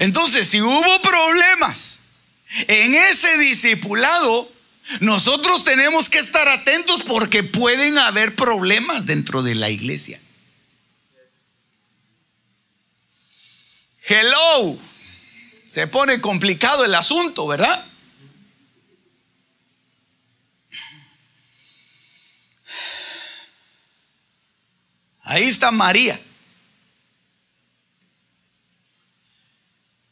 [0.00, 2.00] Entonces, si hubo problemas
[2.68, 4.52] en ese discipulado,
[5.00, 10.20] nosotros tenemos que estar atentos porque pueden haber problemas dentro de la iglesia.
[14.06, 14.78] Hello.
[15.68, 17.86] Se pone complicado el asunto, ¿verdad?
[25.22, 26.20] Ahí está María.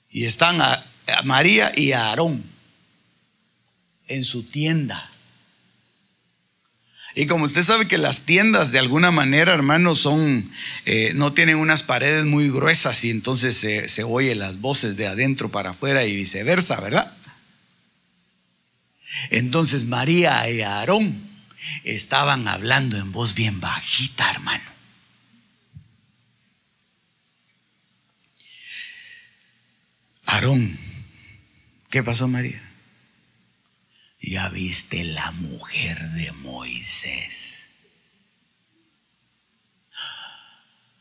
[0.09, 0.84] Y están a,
[1.24, 2.43] María y a Aarón
[4.07, 5.09] en su tienda.
[7.14, 10.50] Y como usted sabe que las tiendas de alguna manera, hermanos, son,
[10.86, 15.08] eh, no tienen unas paredes muy gruesas y entonces se, se oye las voces de
[15.08, 17.16] adentro para afuera y viceversa, ¿verdad?
[19.30, 21.28] Entonces María y Aarón
[21.84, 24.70] estaban hablando en voz bien bajita, hermano.
[30.26, 30.78] Aarón,
[31.90, 32.70] ¿qué pasó María?
[34.21, 37.71] Ya viste la mujer de Moisés.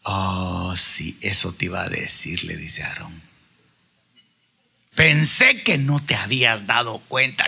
[0.03, 3.21] Oh, sí, eso te iba a decir, le dice Aarón.
[4.95, 7.45] Pensé que no te habías dado cuenta.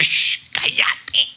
[0.51, 1.27] Cállate.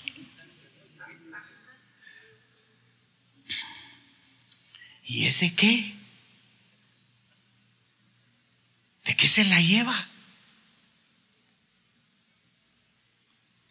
[5.04, 5.94] ¿Y ese qué?
[9.04, 10.08] ¿De qué se la lleva?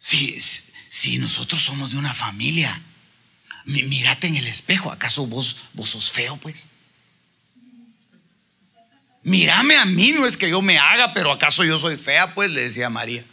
[0.04, 2.78] Si, si nosotros somos de una familia,
[3.64, 6.68] mírate en el espejo, ¿acaso vos, vos sos feo, pues?
[9.22, 12.34] Mírame a mí, no es que yo me haga, pero ¿acaso yo soy fea?
[12.34, 13.24] Pues le decía María.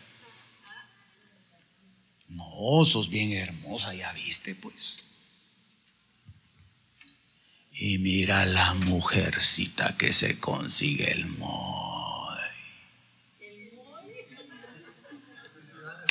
[2.30, 5.04] No, sos bien hermosa, ya viste, pues.
[7.74, 11.91] Y mira la mujercita que se consigue el moy.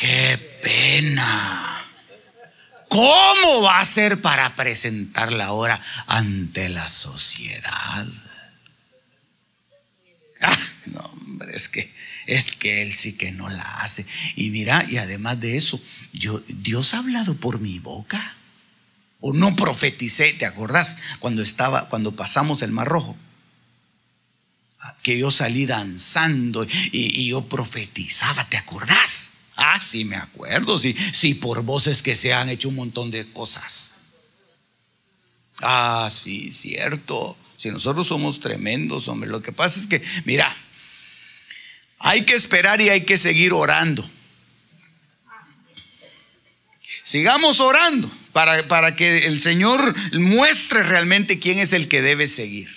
[0.00, 1.84] ¡Qué pena!
[2.88, 8.06] ¿Cómo va a ser para presentarla ahora ante la sociedad?
[10.40, 11.92] Ah, no, hombre, es que
[12.24, 14.06] es que él sí que no la hace.
[14.36, 15.78] Y mira, y además de eso,
[16.14, 18.36] yo, Dios ha hablado por mi boca.
[19.20, 20.96] O no profeticé, ¿te acordás?
[21.18, 23.18] Cuando estaba, cuando pasamos el Mar Rojo.
[25.02, 29.39] Que yo salí danzando y, y yo profetizaba, ¿te acordás?
[29.62, 33.30] Ah, sí, me acuerdo, sí, sí, por voces que se han hecho un montón de
[33.30, 33.96] cosas.
[35.60, 37.36] Ah, sí, cierto.
[37.58, 40.56] Si nosotros somos tremendos, hombre, lo que pasa es que, mira,
[41.98, 44.08] hay que esperar y hay que seguir orando.
[47.02, 52.70] Sigamos orando para, para que el Señor muestre realmente quién es el que debe seguir.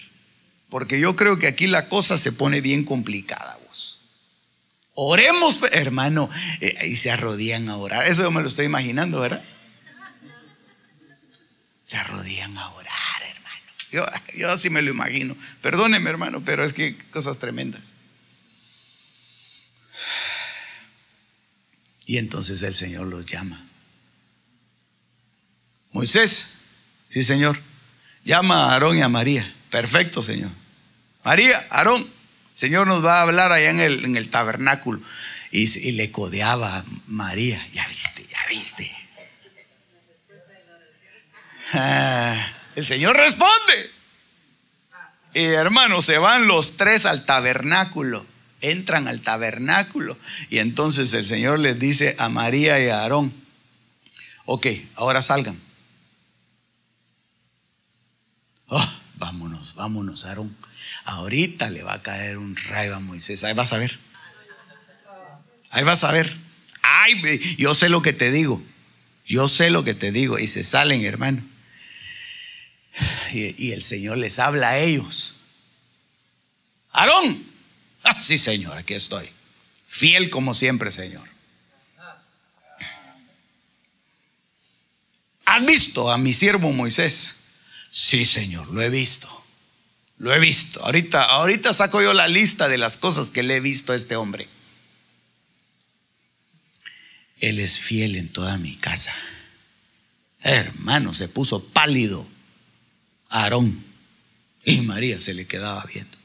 [0.69, 3.57] Porque yo creo que aquí la cosa se pone bien complicada.
[4.96, 6.30] Oremos, hermano,
[6.62, 8.06] eh, y se arrodillan a orar.
[8.08, 9.44] Eso yo me lo estoy imaginando, ¿verdad?
[11.86, 13.72] Se arrodillan a orar, hermano.
[13.91, 14.06] Yo,
[14.38, 15.36] yo así me lo imagino.
[15.62, 17.94] Perdóneme, hermano, pero es que cosas tremendas.
[22.06, 23.66] Y entonces el Señor los llama.
[25.91, 26.50] Moisés,
[27.10, 27.60] sí, Señor.
[28.24, 29.52] Llama a Aarón y a María.
[29.70, 30.52] Perfecto, Señor.
[31.24, 32.08] María, Aarón,
[32.56, 34.99] Señor nos va a hablar allá en el, en el tabernáculo.
[35.51, 37.66] Y, le codeaba a María.
[37.74, 38.91] Ya viste, ya viste.
[41.74, 43.91] Ah, el Señor responde.
[45.34, 48.26] Y hermanos, se van los tres al tabernáculo.
[48.62, 50.18] Entran al tabernáculo.
[50.49, 53.34] Y entonces el Señor les dice a María y a Aarón,
[54.45, 55.60] ok, ahora salgan.
[58.68, 60.56] Oh, vámonos, vámonos, Aarón
[61.06, 63.43] Ahorita le va a caer un rayo a Moisés.
[63.43, 63.99] Ahí vas a ver.
[65.70, 66.36] Ahí vas a ver.
[66.82, 68.64] Ay, yo sé lo que te digo.
[69.26, 70.39] Yo sé lo que te digo.
[70.39, 71.41] Y se salen, hermano.
[73.32, 75.36] Y, el Señor les habla a ellos.
[76.91, 77.43] Aarón.
[78.04, 79.30] Ah, sí, Señor, aquí estoy.
[79.88, 81.28] Fiel como siempre, Señor.
[85.45, 87.38] ¿Has visto a mi siervo Moisés?
[87.91, 89.43] Sí, Señor, lo he visto.
[90.24, 90.82] Lo he visto.
[90.86, 94.15] Ahorita, ahorita saco yo la lista de las cosas que le he visto a este
[94.15, 94.47] hombre.
[97.41, 99.13] Él es fiel en toda mi casa.
[100.39, 102.26] Hermano, se puso pálido.
[103.28, 103.84] Aarón
[104.63, 106.17] y María se le quedaba viendo.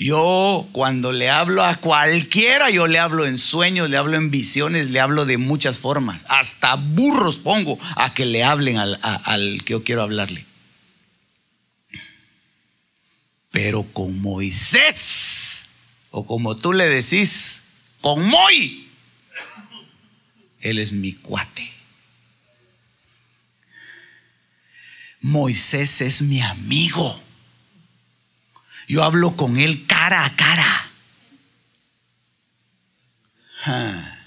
[0.00, 4.90] Yo cuando le hablo a cualquiera, yo le hablo en sueños, le hablo en visiones,
[4.90, 6.24] le hablo de muchas formas.
[6.26, 10.46] Hasta burros pongo a que le hablen al, al que yo quiero hablarle.
[13.52, 15.68] Pero con Moisés,
[16.10, 17.64] o como tú le decís,
[18.00, 18.90] con Moy,
[20.60, 21.70] él es mi cuate.
[25.20, 27.22] Moisés es mi amigo.
[28.88, 30.90] Yo hablo con él cara a cara.
[33.64, 34.18] Ah.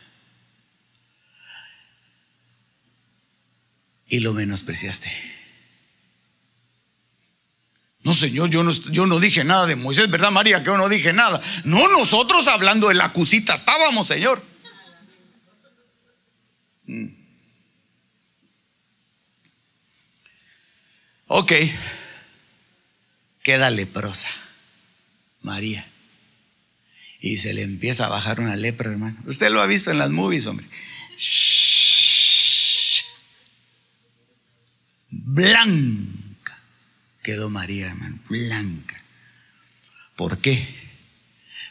[4.07, 5.34] Y lo menospreciaste.
[8.05, 8.61] No, Señor, yo
[9.07, 10.59] no, dije nada de Moisés, ¿verdad, María?
[10.59, 11.41] Que yo no dije nada.
[11.63, 14.45] No, nosotros hablando de la cusita estábamos, Señor.
[16.85, 17.07] Mm.
[21.25, 21.53] Ok,
[23.41, 24.29] queda leprosa,
[25.41, 25.83] María.
[27.21, 29.17] Y se le empieza a bajar una lepra, hermano.
[29.25, 30.67] Usted lo ha visto en las movies, hombre.
[35.09, 36.24] Blanca
[37.25, 39.01] quedó María, hermano, blanca.
[40.15, 40.63] ¿Por qué?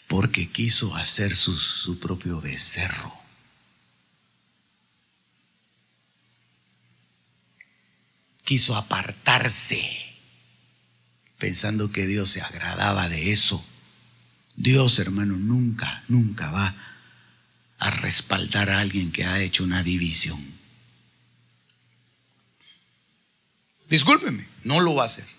[0.08, 3.14] Porque quiso hacer su, su propio becerro.
[8.42, 9.80] Quiso apartarse,
[11.38, 13.64] pensando que Dios se agradaba de eso.
[14.56, 16.74] Dios, hermano, nunca, nunca va
[17.78, 20.44] a respaldar a alguien que ha hecho una división.
[23.88, 25.33] Discúlpeme, no lo va a hacer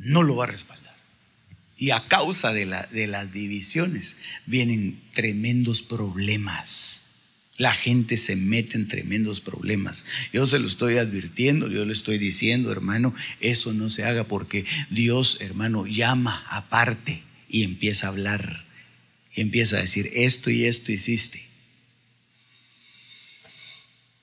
[0.00, 0.80] no lo va a respaldar.
[1.76, 7.04] Y a causa de, las divisiones vienen tremendos problemas.
[7.56, 10.04] La gente se mete en tremendos problemas.
[10.32, 14.64] Yo se lo estoy advirtiendo, yo le estoy diciendo, hermano, eso no se haga porque
[14.90, 18.64] Dios, hermano, llama aparte y empieza a hablar.
[19.34, 21.46] Y empieza a decir, esto y esto hiciste.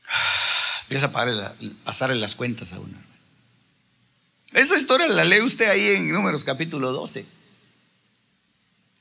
[0.84, 3.07] Empieza a pasarle las cuentas a uno.
[4.54, 7.20] Esa historia la lee usted ahí en Números capítulo 12.
[7.20, 7.24] Y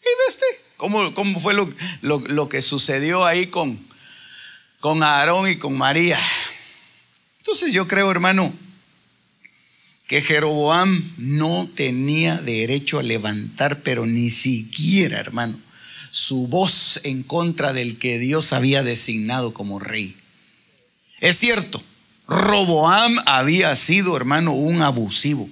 [0.04, 1.68] ve usted cómo, cómo fue lo,
[2.02, 3.78] lo, que sucedió ahí con,
[4.80, 6.18] con Aarón y con María.
[7.38, 8.52] Entonces yo creo, hermano,
[10.06, 15.60] que Jeroboam no tenía derecho a levantar, pero ni siquiera, hermano,
[16.10, 20.16] su voz en contra del que Dios había designado como rey.
[21.20, 21.82] Es cierto,
[22.26, 25.48] Roboam había sido, hermano, un abusivo.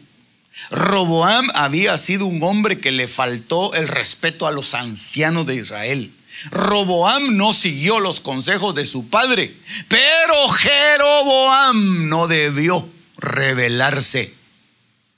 [0.70, 6.12] Roboam había sido un hombre que le faltó el respeto a los ancianos de Israel.
[6.50, 9.56] Roboam no siguió los consejos de su padre,
[9.88, 14.34] pero Jeroboam no debió rebelarse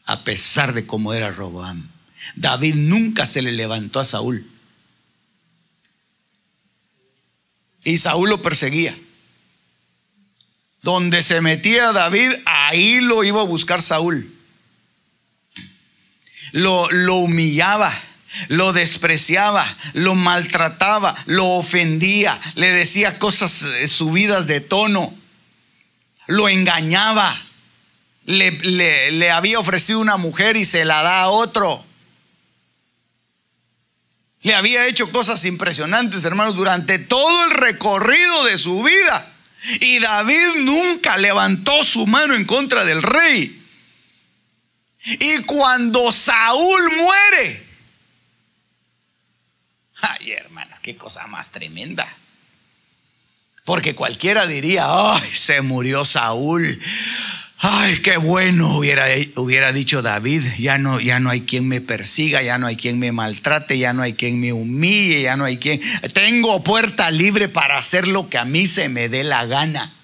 [0.07, 1.89] a pesar de cómo era Roboam.
[2.37, 4.47] David nunca se le levantó a Saúl.
[7.85, 8.97] Y Saúl lo perseguía.
[10.87, 14.33] Donde se metía David, ahí lo iba a buscar Saúl.
[16.53, 17.93] Lo, lo humillaba,
[18.47, 25.13] lo despreciaba, lo maltrataba, lo ofendía, le decía cosas eh, subidas de tono,
[26.29, 27.37] lo engañaba,
[28.27, 31.85] le, le, había ofrecido una mujer y se la da a otro.
[34.43, 39.33] Le había hecho cosas impresionantes, hermanos, durante todo el recorrido de su vida.
[39.81, 43.63] Y David nunca levantó su mano en contra del rey.
[45.05, 47.67] Y cuando Saúl muere,
[50.03, 52.07] ay hermano, qué cosa más tremenda.
[53.65, 56.81] Porque cualquiera diría, ay, se murió Saúl.
[57.59, 62.43] Ay, qué bueno hubiera, hubiera dicho David, ya no, ya no hay quien me persiga,
[62.43, 65.57] ya no hay quien me maltrate, ya no hay quien me humille, ya no hay
[65.57, 65.81] quien...
[66.13, 69.95] Tengo puerta libre para hacer lo que a mí se me dé la gana.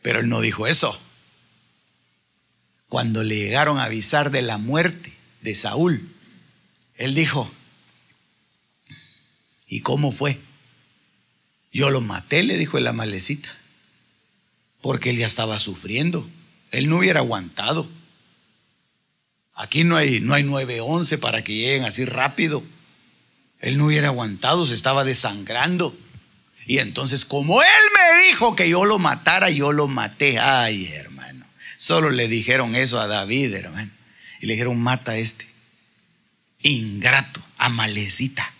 [0.00, 0.98] Pero él no dijo eso.
[2.88, 5.12] Cuando le llegaron a avisar de la muerte
[5.42, 6.08] de Saúl,
[6.94, 7.50] él dijo,
[9.66, 10.38] ¿y cómo fue?
[11.72, 13.58] Yo lo maté, le dijo el amalecita
[14.80, 16.28] porque él ya estaba sufriendo.
[16.70, 17.88] Él no hubiera aguantado.
[19.54, 22.62] Aquí no hay, no hay 911 para que lleguen así rápido.
[23.60, 25.96] Él no hubiera aguantado, se estaba desangrando.
[26.66, 30.38] Y entonces, como él me dijo que yo lo matara, yo lo maté.
[30.38, 31.44] Ay, hermano.
[31.76, 33.90] Solo le dijeron eso a David, hermano.
[34.40, 35.48] Y le dijeron, mata a este.
[36.62, 38.52] Ingrato, amalecita.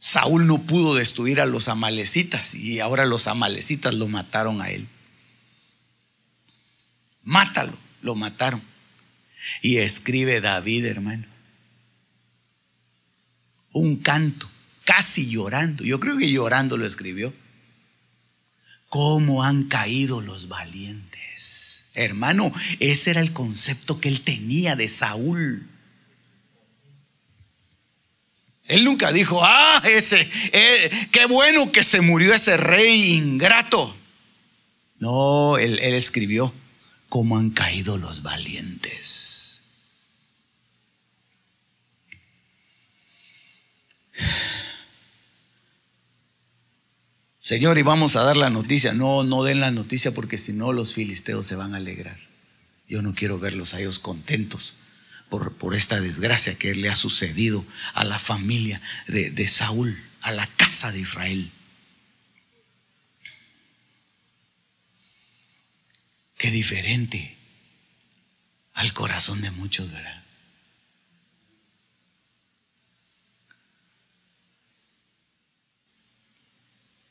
[0.00, 4.88] Saúl no pudo destruir a los amalecitas y ahora los amalecitas lo mataron a él.
[7.22, 8.62] Mátalo, lo mataron.
[9.60, 11.26] Y escribe David, hermano,
[13.72, 14.50] un canto,
[14.84, 15.84] casi llorando.
[15.84, 17.32] Yo creo que llorando lo escribió.
[18.88, 21.90] ¿Cómo han caído los valientes?
[21.94, 25.69] Hermano, ese era el concepto que él tenía de Saúl.
[28.70, 30.20] Él nunca dijo, ah, ese,
[30.52, 33.96] eh, qué bueno que se murió ese rey ingrato.
[35.00, 36.54] No, él, él escribió,
[37.08, 39.64] cómo han caído los valientes.
[47.40, 48.94] Señor, y vamos a dar la noticia.
[48.94, 52.18] No, no den la noticia porque si no los filisteos se van a alegrar.
[52.86, 54.76] Yo no quiero verlos a ellos contentos
[55.30, 57.64] por, por esta desgracia que le ha sucedido
[57.94, 61.50] a la familia de, de Saúl, a la casa de Israel.
[66.36, 67.36] Qué diferente
[68.74, 70.24] al corazón de muchos, ¿verdad?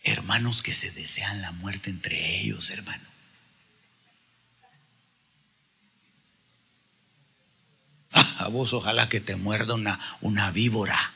[0.04, 3.09] Hermanos que se desean la muerte entre ellos, hermano.
[8.12, 11.14] Ah, a vos ojalá que te muerda una, una víbora.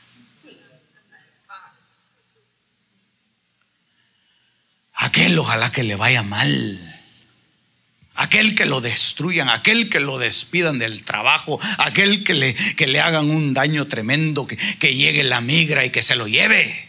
[4.94, 6.90] Aquel ojalá que le vaya mal.
[8.16, 13.00] Aquel que lo destruyan, aquel que lo despidan del trabajo, aquel que le, que le
[13.00, 16.88] hagan un daño tremendo, que, que llegue la migra y que se lo lleve.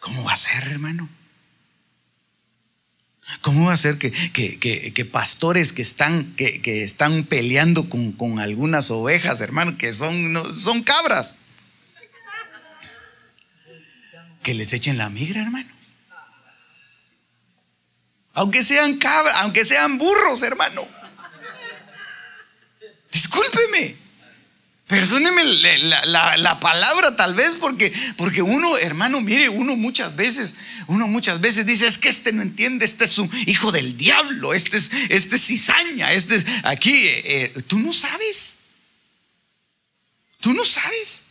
[0.00, 1.08] ¿Cómo va a ser, hermano?
[3.42, 8.90] ¿Cómo va a ser que, que, pastores que están, que, están peleando con, con, algunas
[8.90, 11.36] ovejas, hermano, que son, son cabras,
[14.42, 15.68] que les echen la migra, hermano?
[18.32, 20.86] Aunque sean cabras, aunque sean burros, hermano.
[23.12, 24.07] Discúlpeme.
[24.88, 30.54] Perdóneme la, palabra tal vez porque, porque uno, hermano, mire, uno muchas veces,
[30.86, 34.54] uno muchas veces dice, es que este no entiende, este es un hijo del diablo,
[34.54, 38.60] este es, este es cizaña, este es aquí, eh, eh, tú no sabes,
[40.40, 41.24] tú no sabes.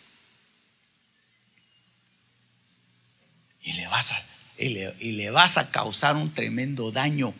[3.63, 4.23] Y le vas a,
[4.59, 7.33] y le, vas a causar un tremendo daño.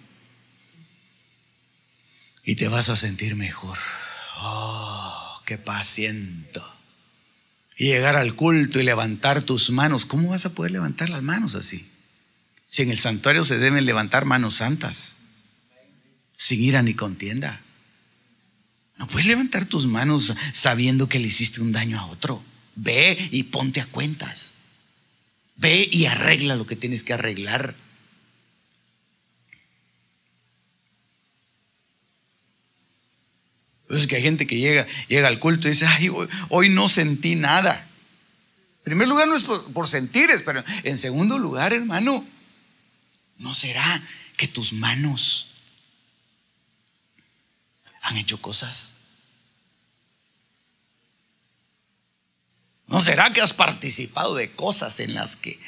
[2.44, 3.78] Y te vas a sentir mejor.
[4.38, 6.64] Oh qué paciento.
[7.78, 10.06] Y llegar al culto y levantar tus manos.
[10.06, 11.88] ¿Cómo vas a poder levantar las manos así?
[12.68, 15.16] Si en el santuario se deben levantar manos santas,
[16.36, 17.62] sin ira ni contienda.
[18.98, 22.44] No puedes levantar tus manos sabiendo que le hiciste un daño a otro.
[22.76, 24.56] Ve y ponte a cuentas.
[25.56, 27.74] Ve y arregla lo que tienes que arreglar.
[33.90, 36.10] Es que hay gente que llega, llega al culto y dice, ay,
[36.50, 37.88] hoy, no sentí nada.
[38.80, 42.26] En primer lugar no es por, por sentires, pero en segundo lugar, hermano,
[43.38, 44.04] ¿no será
[44.36, 45.48] que tus manos
[48.02, 48.97] han hecho cosas?
[52.88, 55.60] ¿No será que has participado de cosas en las que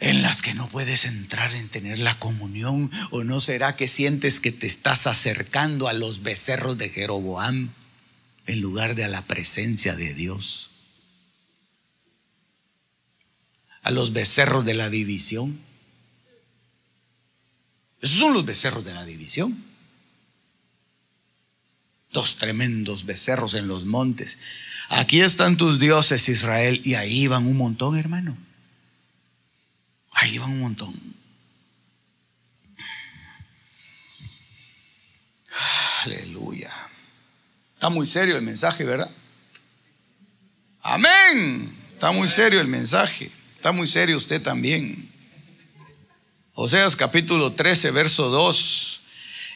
[0.00, 4.40] en las que no puedes entrar en tener la comunión o no será que sientes
[4.40, 7.72] que te estás acercando a los becerros de Jeroboam
[8.46, 10.70] en lugar de a la presencia de Dios?
[13.82, 15.60] A los becerros de la división.
[18.00, 19.71] Esos son los becerros de la división
[22.12, 24.38] dos tremendos becerros en los montes.
[24.90, 28.36] Aquí están tus dioses, Israel, y ahí van un montón, hermano.
[30.12, 30.94] Ahí van un montón.
[36.04, 36.72] Aleluya.
[37.74, 39.10] Está muy serio el mensaje, ¿verdad?
[40.82, 41.72] Amén.
[41.92, 43.30] Está muy serio el mensaje.
[43.56, 45.08] Está muy serio usted también.
[46.54, 49.00] Oseas capítulo 13, verso 2.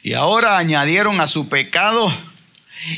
[0.04, 2.10] Y ahora añadieron a su pecado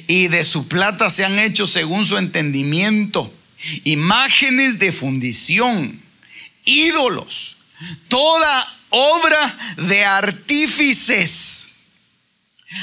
[0.07, 3.33] y de su plata se han hecho según su entendimiento
[3.85, 6.01] imágenes de fundición,
[6.65, 7.57] ídolos,
[8.09, 11.69] toda obra de artífices,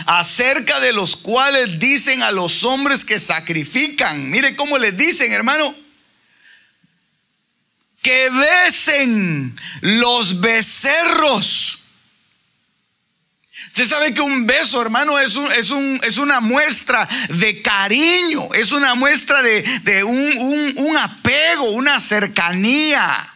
[0.08, 5.76] acerca de los cuales dicen a los hombres que sacrifican, mire cómo les dicen, hermano,
[8.02, 11.75] que besen los becerros
[13.76, 15.70] Usted sabe que un beso, hermano, es, es,
[16.04, 23.36] es una muestra de cariño, es una muestra de, un, un apego, una cercanía.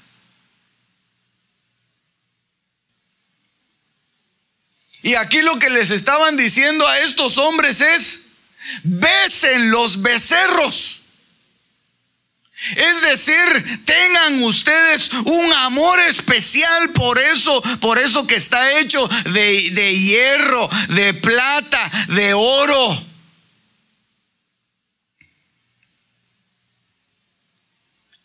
[5.01, 8.27] Y aquí lo que les estaban diciendo a estos hombres es,
[8.83, 10.98] besen los becerros.
[12.75, 19.71] Es decir, tengan ustedes un amor especial por eso, por eso que está hecho de,
[19.71, 23.05] de hierro, de plata, de oro.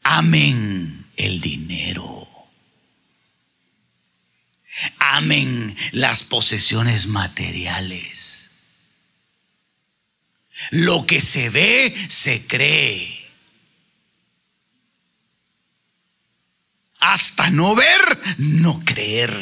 [0.02, 2.28] Amen el dinero.
[4.98, 8.50] Amen las posesiones materiales.
[10.70, 13.23] Lo que se ve, se cree.
[17.12, 18.00] Hasta no ver,
[18.38, 19.32] no creer.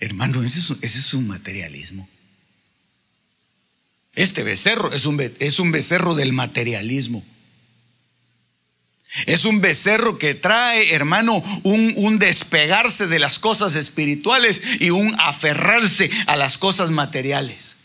[0.00, 2.08] Hermano, ese es, un materialismo.
[4.14, 7.24] Este becerro es un, becerro del materialismo.
[9.26, 16.10] Es un becerro que trae, hermano, un, despegarse de las cosas espirituales y un aferrarse
[16.26, 17.76] a las cosas materiales.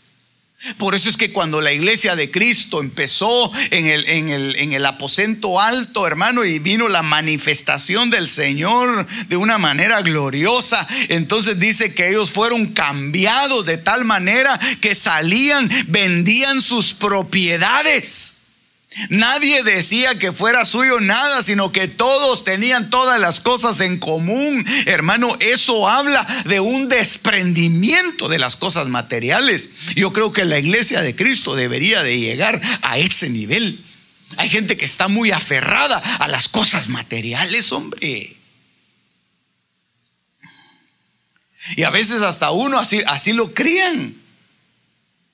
[0.78, 4.72] Por eso es que cuando la iglesia de Cristo empezó en el, en, el, en
[4.72, 11.58] el, aposento alto, hermano, y vino la manifestación del Señor de una manera gloriosa, entonces
[11.60, 18.35] dice que ellos fueron cambiados de tal manera que salían, vendían sus propiedades
[19.10, 24.64] Nadie decía que fuera suyo nada, sino que todos tenían todas las cosas en común.
[24.86, 29.68] Hermano, eso habla de un desprendimiento de las cosas materiales.
[29.94, 33.84] Yo creo que la iglesia de Cristo debería de llegar a ese nivel.
[34.38, 38.36] Hay gente que está muy aferrada a las cosas materiales, hombre.
[41.76, 44.25] Y a veces hasta uno así, así lo crían.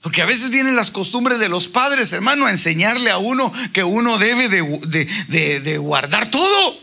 [0.02, 3.84] Porque a veces vienen las costumbres de los padres, hermano, a enseñarle a uno que
[3.84, 6.76] uno debe de, guardar todo.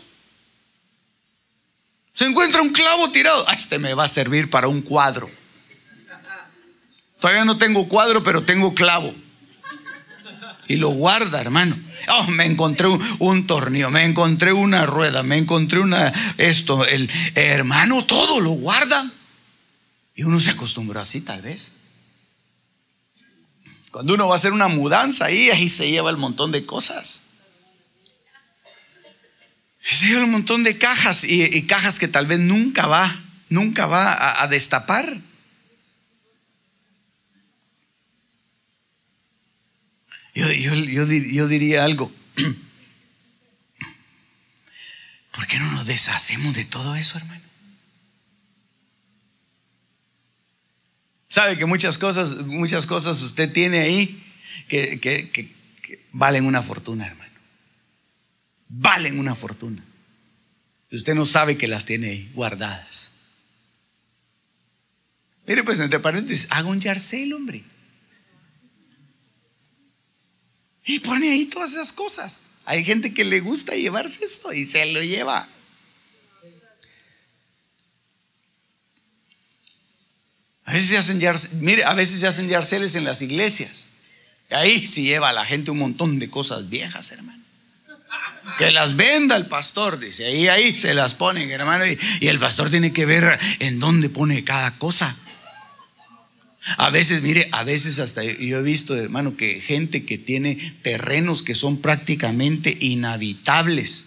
[2.14, 3.44] Se encuentra un clavo tirado.
[3.46, 5.30] Ah, este me va a servir para un cuadro.
[7.20, 9.14] Todavía no tengo cuadro, pero tengo clavo.
[10.66, 11.78] Y lo guarda, hermano.
[12.08, 18.02] Oh, me encontré un, tornillo, me encontré una rueda, me encontré una esto, el hermano,
[18.06, 19.10] todo lo guarda.
[20.14, 21.79] Y uno se acostumbró así, tal vez.
[23.90, 27.24] Cuando uno va a hacer una mudanza ahí, ahí se lleva el montón de cosas.
[29.82, 34.42] Se lleva un montón de cajas y, cajas que tal vez nunca va, nunca va
[34.42, 35.18] a, destapar.
[40.34, 42.12] Yo, yo, diría algo.
[45.32, 47.49] ¿Por qué no nos deshacemos de todo eso, hermano?
[51.30, 54.20] Sabe que muchas cosas, muchas cosas usted tiene ahí
[54.68, 55.54] que,
[56.12, 57.30] valen una fortuna, hermano.
[58.68, 59.82] Valen una fortuna.
[60.90, 63.12] Usted no sabe que las tiene ahí guardadas.
[65.46, 67.62] Mire, pues entre paréntesis, haga un yarcel, hombre.
[70.84, 72.42] Y pone ahí todas esas cosas.
[72.64, 75.48] Hay gente que le gusta llevarse eso y se lo lleva.
[80.70, 81.20] A veces se hacen,
[81.60, 83.88] mire, a veces se hacen yarceles en las iglesias.
[84.50, 87.42] Ahí sí lleva a la gente un montón de cosas viejas, hermano.
[88.56, 90.26] Que las venda el pastor, dice.
[90.26, 91.84] Ahí, ahí se las ponen, hermano.
[91.86, 95.16] Y, y el pastor tiene que ver en dónde pone cada cosa.
[96.76, 101.42] A veces, mire, a veces hasta yo he visto, hermano, que gente que tiene terrenos
[101.42, 104.06] que son prácticamente inhabitables.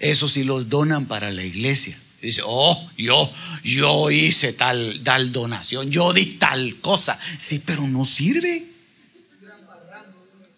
[0.00, 1.98] Eso sí los donan para la iglesia.
[2.20, 3.30] Dice, oh, yo,
[3.62, 7.18] yo hice tal, tal donación, yo di tal cosa.
[7.38, 8.64] Sí, pero no sirve.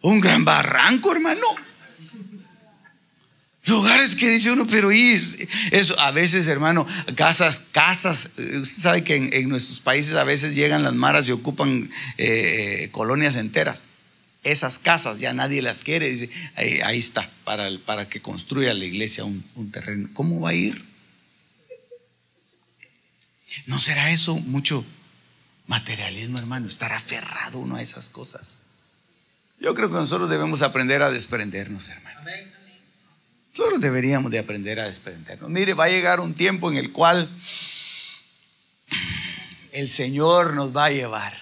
[0.03, 1.47] Un gran barranco, hermano.
[3.67, 5.21] Lugares que dice uno, pero y
[5.71, 8.31] eso a veces, hermano, casas, casas.
[8.39, 13.37] Usted sabe que en, nuestros países a veces llegan las maras y ocupan eh, colonias
[13.37, 13.87] enteras.
[14.43, 16.09] Esas casas ya nadie las quiere.
[16.09, 20.09] Dice, ahí, está, para, para, que construya la iglesia un, un terreno.
[20.15, 20.90] ¿Cómo va a ir?
[23.67, 24.85] ¿No será eso mucho
[25.67, 26.67] materialismo, hermano?
[26.67, 28.65] Estar aferrado uno a esas cosas.
[29.61, 32.21] Yo creo que nosotros debemos aprender a desprendernos, hermano.
[33.57, 35.51] Nosotros deberíamos de aprender a desprendernos.
[35.51, 37.29] Mire, va a llegar un tiempo en el cual
[39.73, 41.37] el Señor nos va a llevar.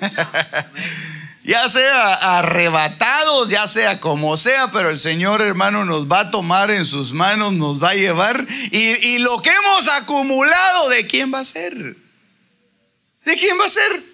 [0.00, 0.72] Aleluya.
[1.50, 6.70] ya sea arrebatados, ya sea como sea, pero el Señor hermano nos va a tomar
[6.70, 11.40] en sus manos, nos va a llevar y, lo que hemos acumulado, ¿de quién va
[11.40, 11.74] a ser?
[13.24, 14.04] ¿De quién va a ser?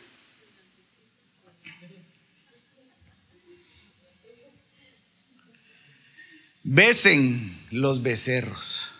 [6.62, 8.93] Besen los becerros.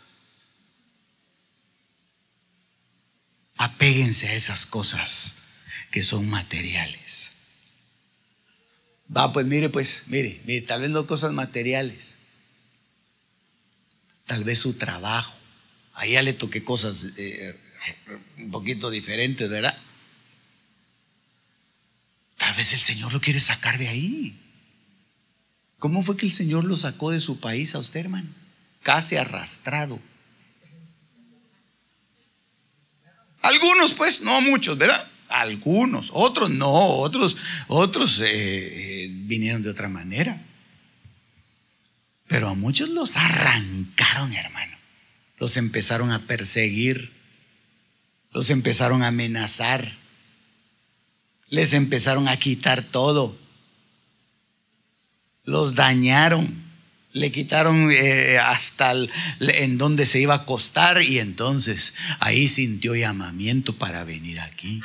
[3.57, 5.39] Apéguense a esas cosas
[5.91, 7.36] que son materiales.
[9.15, 12.19] Va, pues mire, pues, mire, mire, tal vez no cosas materiales.
[14.27, 15.39] Tal vez su trabajo.
[15.95, 17.59] Ahí ya le toqué cosas eh,
[18.39, 19.77] un poquito diferentes, ¿verdad?
[22.37, 24.39] Tal vez el Señor lo quiere sacar de ahí.
[25.79, 28.29] ¿Cómo fue que el Señor lo sacó de su país a usted, hermano?
[28.83, 29.99] Casi arrastrado.
[33.43, 35.09] Algunos, pues, no muchos, ¿verdad?
[35.41, 37.37] Algunos, otros no, otros,
[37.68, 40.43] otros eh, eh, vinieron de otra manera.
[42.26, 44.76] Pero a muchos los arrancaron, hermano.
[45.39, 47.12] Los empezaron a perseguir.
[48.32, 49.87] Los empezaron a amenazar.
[51.49, 53.37] Les empezaron a quitar todo.
[55.45, 56.64] Los dañaron.
[57.12, 58.93] Le quitaron eh, hasta
[59.41, 64.82] en donde se iba a acostar y entonces ahí sintió llamamiento para venir aquí.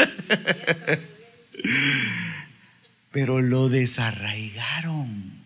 [3.12, 5.40] Pero lo desarraigaron.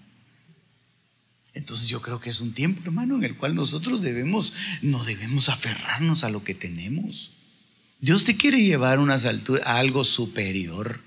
[1.55, 4.53] Entonces yo creo que es un tiempo, hermano, en el cual nosotros debemos,
[4.83, 7.33] no debemos aferrarnos a lo que tenemos.
[8.01, 11.01] Dios te quiere llevar a algo superior.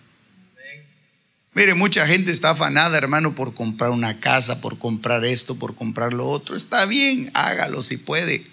[1.54, 6.14] Mire, mucha gente está afanada, hermano, por comprar una casa, por comprar esto, por comprar
[6.14, 6.56] lo otro.
[6.56, 8.46] Está bien, hágalo si puede.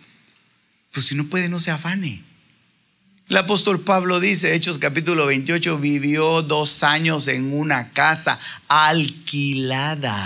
[0.93, 2.23] Pues si no puede, no se afane.
[3.29, 10.19] El apóstol Pablo dice, Hechos capítulo 28, vivió dos años en una casa alquilada.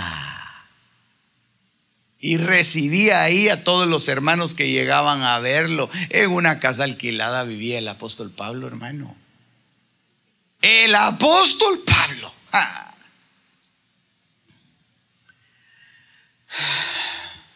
[2.19, 5.89] Y recibía ahí a todos los hermanos que llegaban a verlo.
[6.09, 9.15] En una casa alquilada vivía el apóstol Pablo, hermano.
[10.61, 12.33] El apóstol Pablo.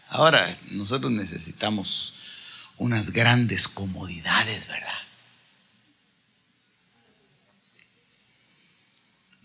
[0.07, 5.03] Ahora, nosotros necesitamos unas grandes comodidades, ¿verdad?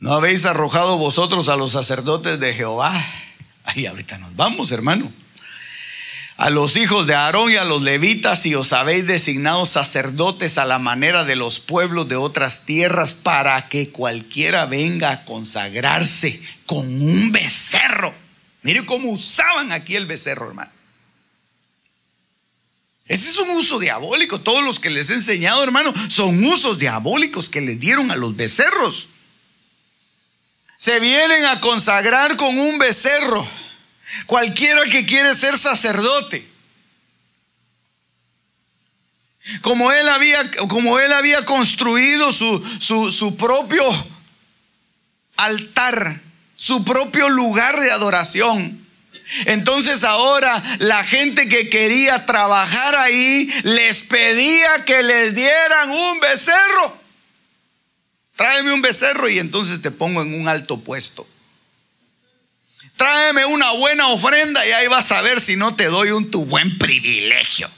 [0.08, 2.90] ¿No habéis arrojado vosotros a los sacerdotes de Jehová?
[3.64, 5.12] Ahí ahorita nos vamos, hermano
[6.38, 10.64] a los hijos de Aarón y a los levitas y os habéis designado sacerdotes a
[10.64, 16.86] la manera de los pueblos de otras tierras para que cualquiera venga a consagrarse con
[16.86, 18.14] un becerro.
[18.62, 20.70] Mire cómo usaban aquí el becerro, hermano.
[23.06, 24.40] Ese es un uso diabólico.
[24.40, 28.36] Todos los que les he enseñado, hermano, son usos diabólicos que le dieron a los
[28.36, 29.08] becerros.
[30.78, 33.46] Se vienen a consagrar con un becerro.
[34.26, 36.48] Cualquiera que quiere ser sacerdote.
[39.60, 43.82] Como él había, como él había construido su, su, su propio
[45.36, 46.20] altar,
[46.54, 48.86] su propio lugar de adoración.
[49.46, 56.97] Entonces ahora la gente que quería trabajar ahí les pedía que les dieran un becerro.
[58.38, 61.28] Tráeme un becerro y entonces te pongo en un alto puesto
[62.98, 66.44] tráeme una buena ofrenda y ahí vas a ver si no te doy un tu
[66.44, 67.70] buen privilegio.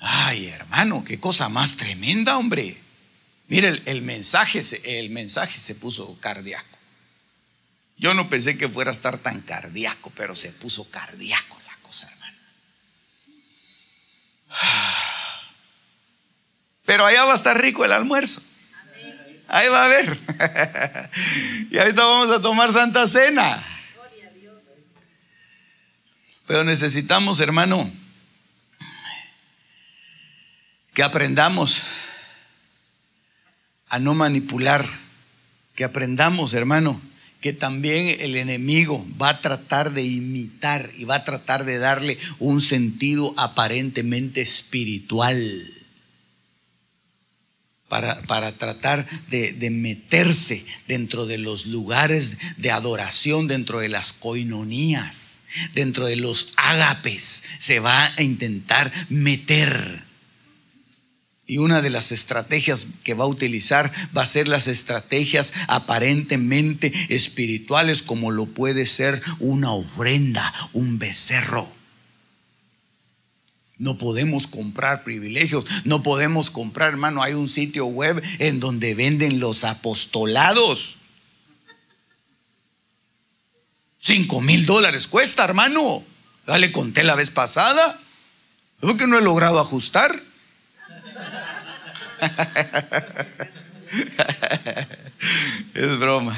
[0.00, 2.80] Ay, hermano, qué cosa más tremenda, hombre.
[3.48, 6.78] Mire, el, mensaje, el mensaje se puso cardíaco.
[7.96, 12.10] Yo no pensé que fuera a estar tan cardíaco, pero se puso cardíaco la cosa,
[12.10, 12.38] hermano.
[16.84, 18.42] Pero allá va a estar rico el almuerzo.
[19.48, 20.18] Ahí va a ver.
[21.70, 23.62] y ahorita vamos a tomar Santa Cena.
[26.46, 27.90] Pero necesitamos, hermano,
[30.92, 31.84] que aprendamos
[33.88, 34.84] a no manipular,
[35.74, 37.00] que aprendamos, hermano,
[37.44, 42.16] que también el enemigo va a tratar de imitar y va a tratar de darle
[42.38, 45.36] un sentido aparentemente espiritual
[47.86, 55.42] para, tratar de, de, meterse dentro de los lugares de adoración, dentro de las coinonías,
[55.74, 57.42] dentro de los ágapes.
[57.58, 60.02] Se va a intentar meter.
[61.46, 66.90] Y una de las estrategias que va a utilizar va a ser las estrategias aparentemente
[67.10, 71.70] espirituales, como lo puede ser una ofrenda, un becerro.
[73.76, 77.22] No podemos comprar privilegios, no podemos comprar, hermano.
[77.22, 80.96] Hay un sitio web en donde venden los apostolados.
[83.98, 86.04] Cinco mil dólares cuesta, hermano.
[86.46, 88.00] Ya le conté la vez pasada.
[88.80, 90.22] ¿Por que no he logrado ajustar?
[95.74, 96.36] es broma.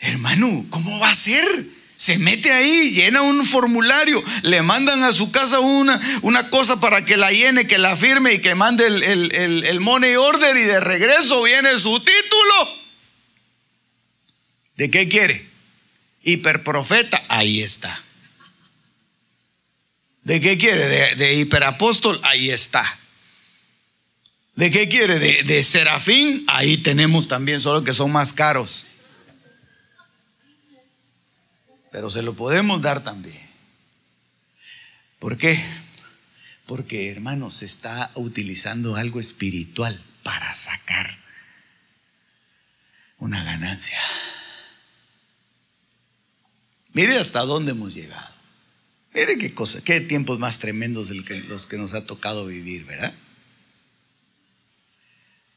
[0.00, 1.64] Hermano, ¿cómo va a ser?
[1.96, 7.04] Se mete ahí, llena un formulario, le mandan a su casa una, una cosa para
[7.04, 10.80] que la llene, que la firme y que mande el, el money order y de
[10.80, 12.76] regreso viene su título.
[14.76, 15.46] ¿De qué quiere?
[16.22, 18.02] Hiperprofeta, ahí está.
[20.26, 21.14] ¿De qué quiere?
[21.14, 22.82] De, hiperapóstol, ahí está.
[24.56, 25.18] ¿De qué quiere?
[25.18, 28.86] De, serafín, ahí tenemos también, solo que son más caros
[31.96, 33.40] pero se lo podemos dar también.
[35.18, 35.58] ¿Por qué?
[36.66, 41.08] Porque, hermanos, se está utilizando algo espiritual para sacar
[43.16, 43.98] una ganancia.
[46.92, 48.34] Mire hasta dónde hemos llegado.
[49.14, 51.08] Mire qué cosa, qué tiempos más tremendos
[51.48, 53.14] los que nos ha tocado vivir, ¿verdad?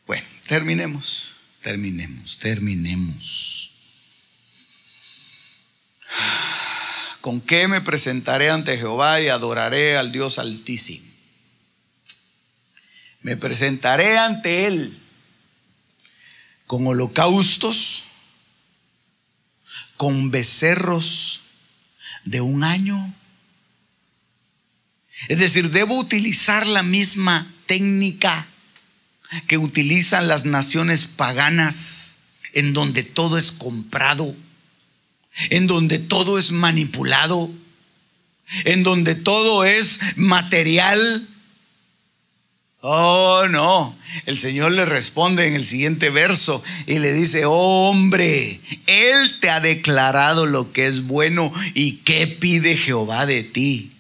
[0.10, 3.74] Bueno, terminemos, terminemos, terminemos.
[7.22, 11.06] ¿Con qué me presentaré ante Jehová y adoraré al Dios altísimo?
[13.22, 14.98] Me presentaré ante Él
[16.66, 18.06] con holocaustos,
[19.96, 21.42] con becerros
[22.26, 23.14] de un año.
[25.28, 28.49] Es decir, debo utilizar la misma técnica
[29.48, 32.18] que utilizan las naciones paganas,
[32.54, 34.36] en donde todo es comprado,
[35.50, 37.52] en donde todo es manipulado,
[38.66, 41.28] en donde todo es material.
[42.82, 43.96] Oh, no.
[44.26, 49.50] El Señor le responde en el siguiente verso y le dice, oh hombre, Él te
[49.50, 53.92] ha declarado lo que es bueno y qué pide Jehová de ti.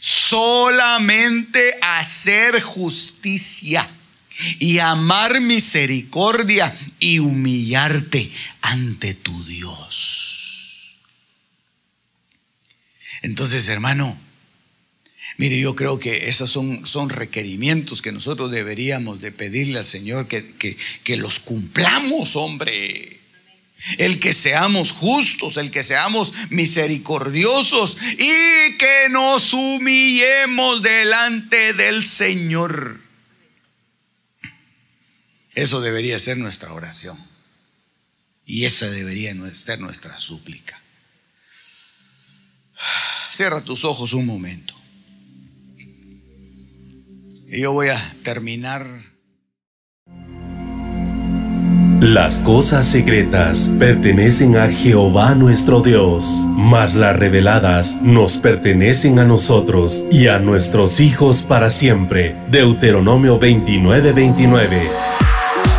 [0.00, 3.88] Solamente hacer justicia
[4.58, 8.30] y amar misericordia y humillarte
[8.60, 10.96] ante tu Dios.
[13.22, 14.18] Entonces, hermano,
[15.38, 20.26] mire, yo creo que esos son, son requerimientos que nosotros deberíamos de pedirle al Señor
[20.26, 23.20] que, que los cumplamos, hombre.
[23.98, 33.01] El que seamos justos, el que seamos misericordiosos y que nos humillemos delante del Señor.
[35.54, 37.18] Eso debería ser nuestra oración.
[38.44, 40.80] Y esa debería ser nuestra súplica.
[43.30, 44.74] Cierra tus ojos un momento.
[47.48, 48.86] Y yo voy a terminar.
[52.00, 60.04] Las cosas secretas pertenecen a Jehová nuestro Dios, mas las reveladas nos pertenecen a nosotros
[60.10, 62.34] y a nuestros hijos para siempre.
[62.50, 64.12] Deuteronomio 29:29.
[64.12, 65.21] 29.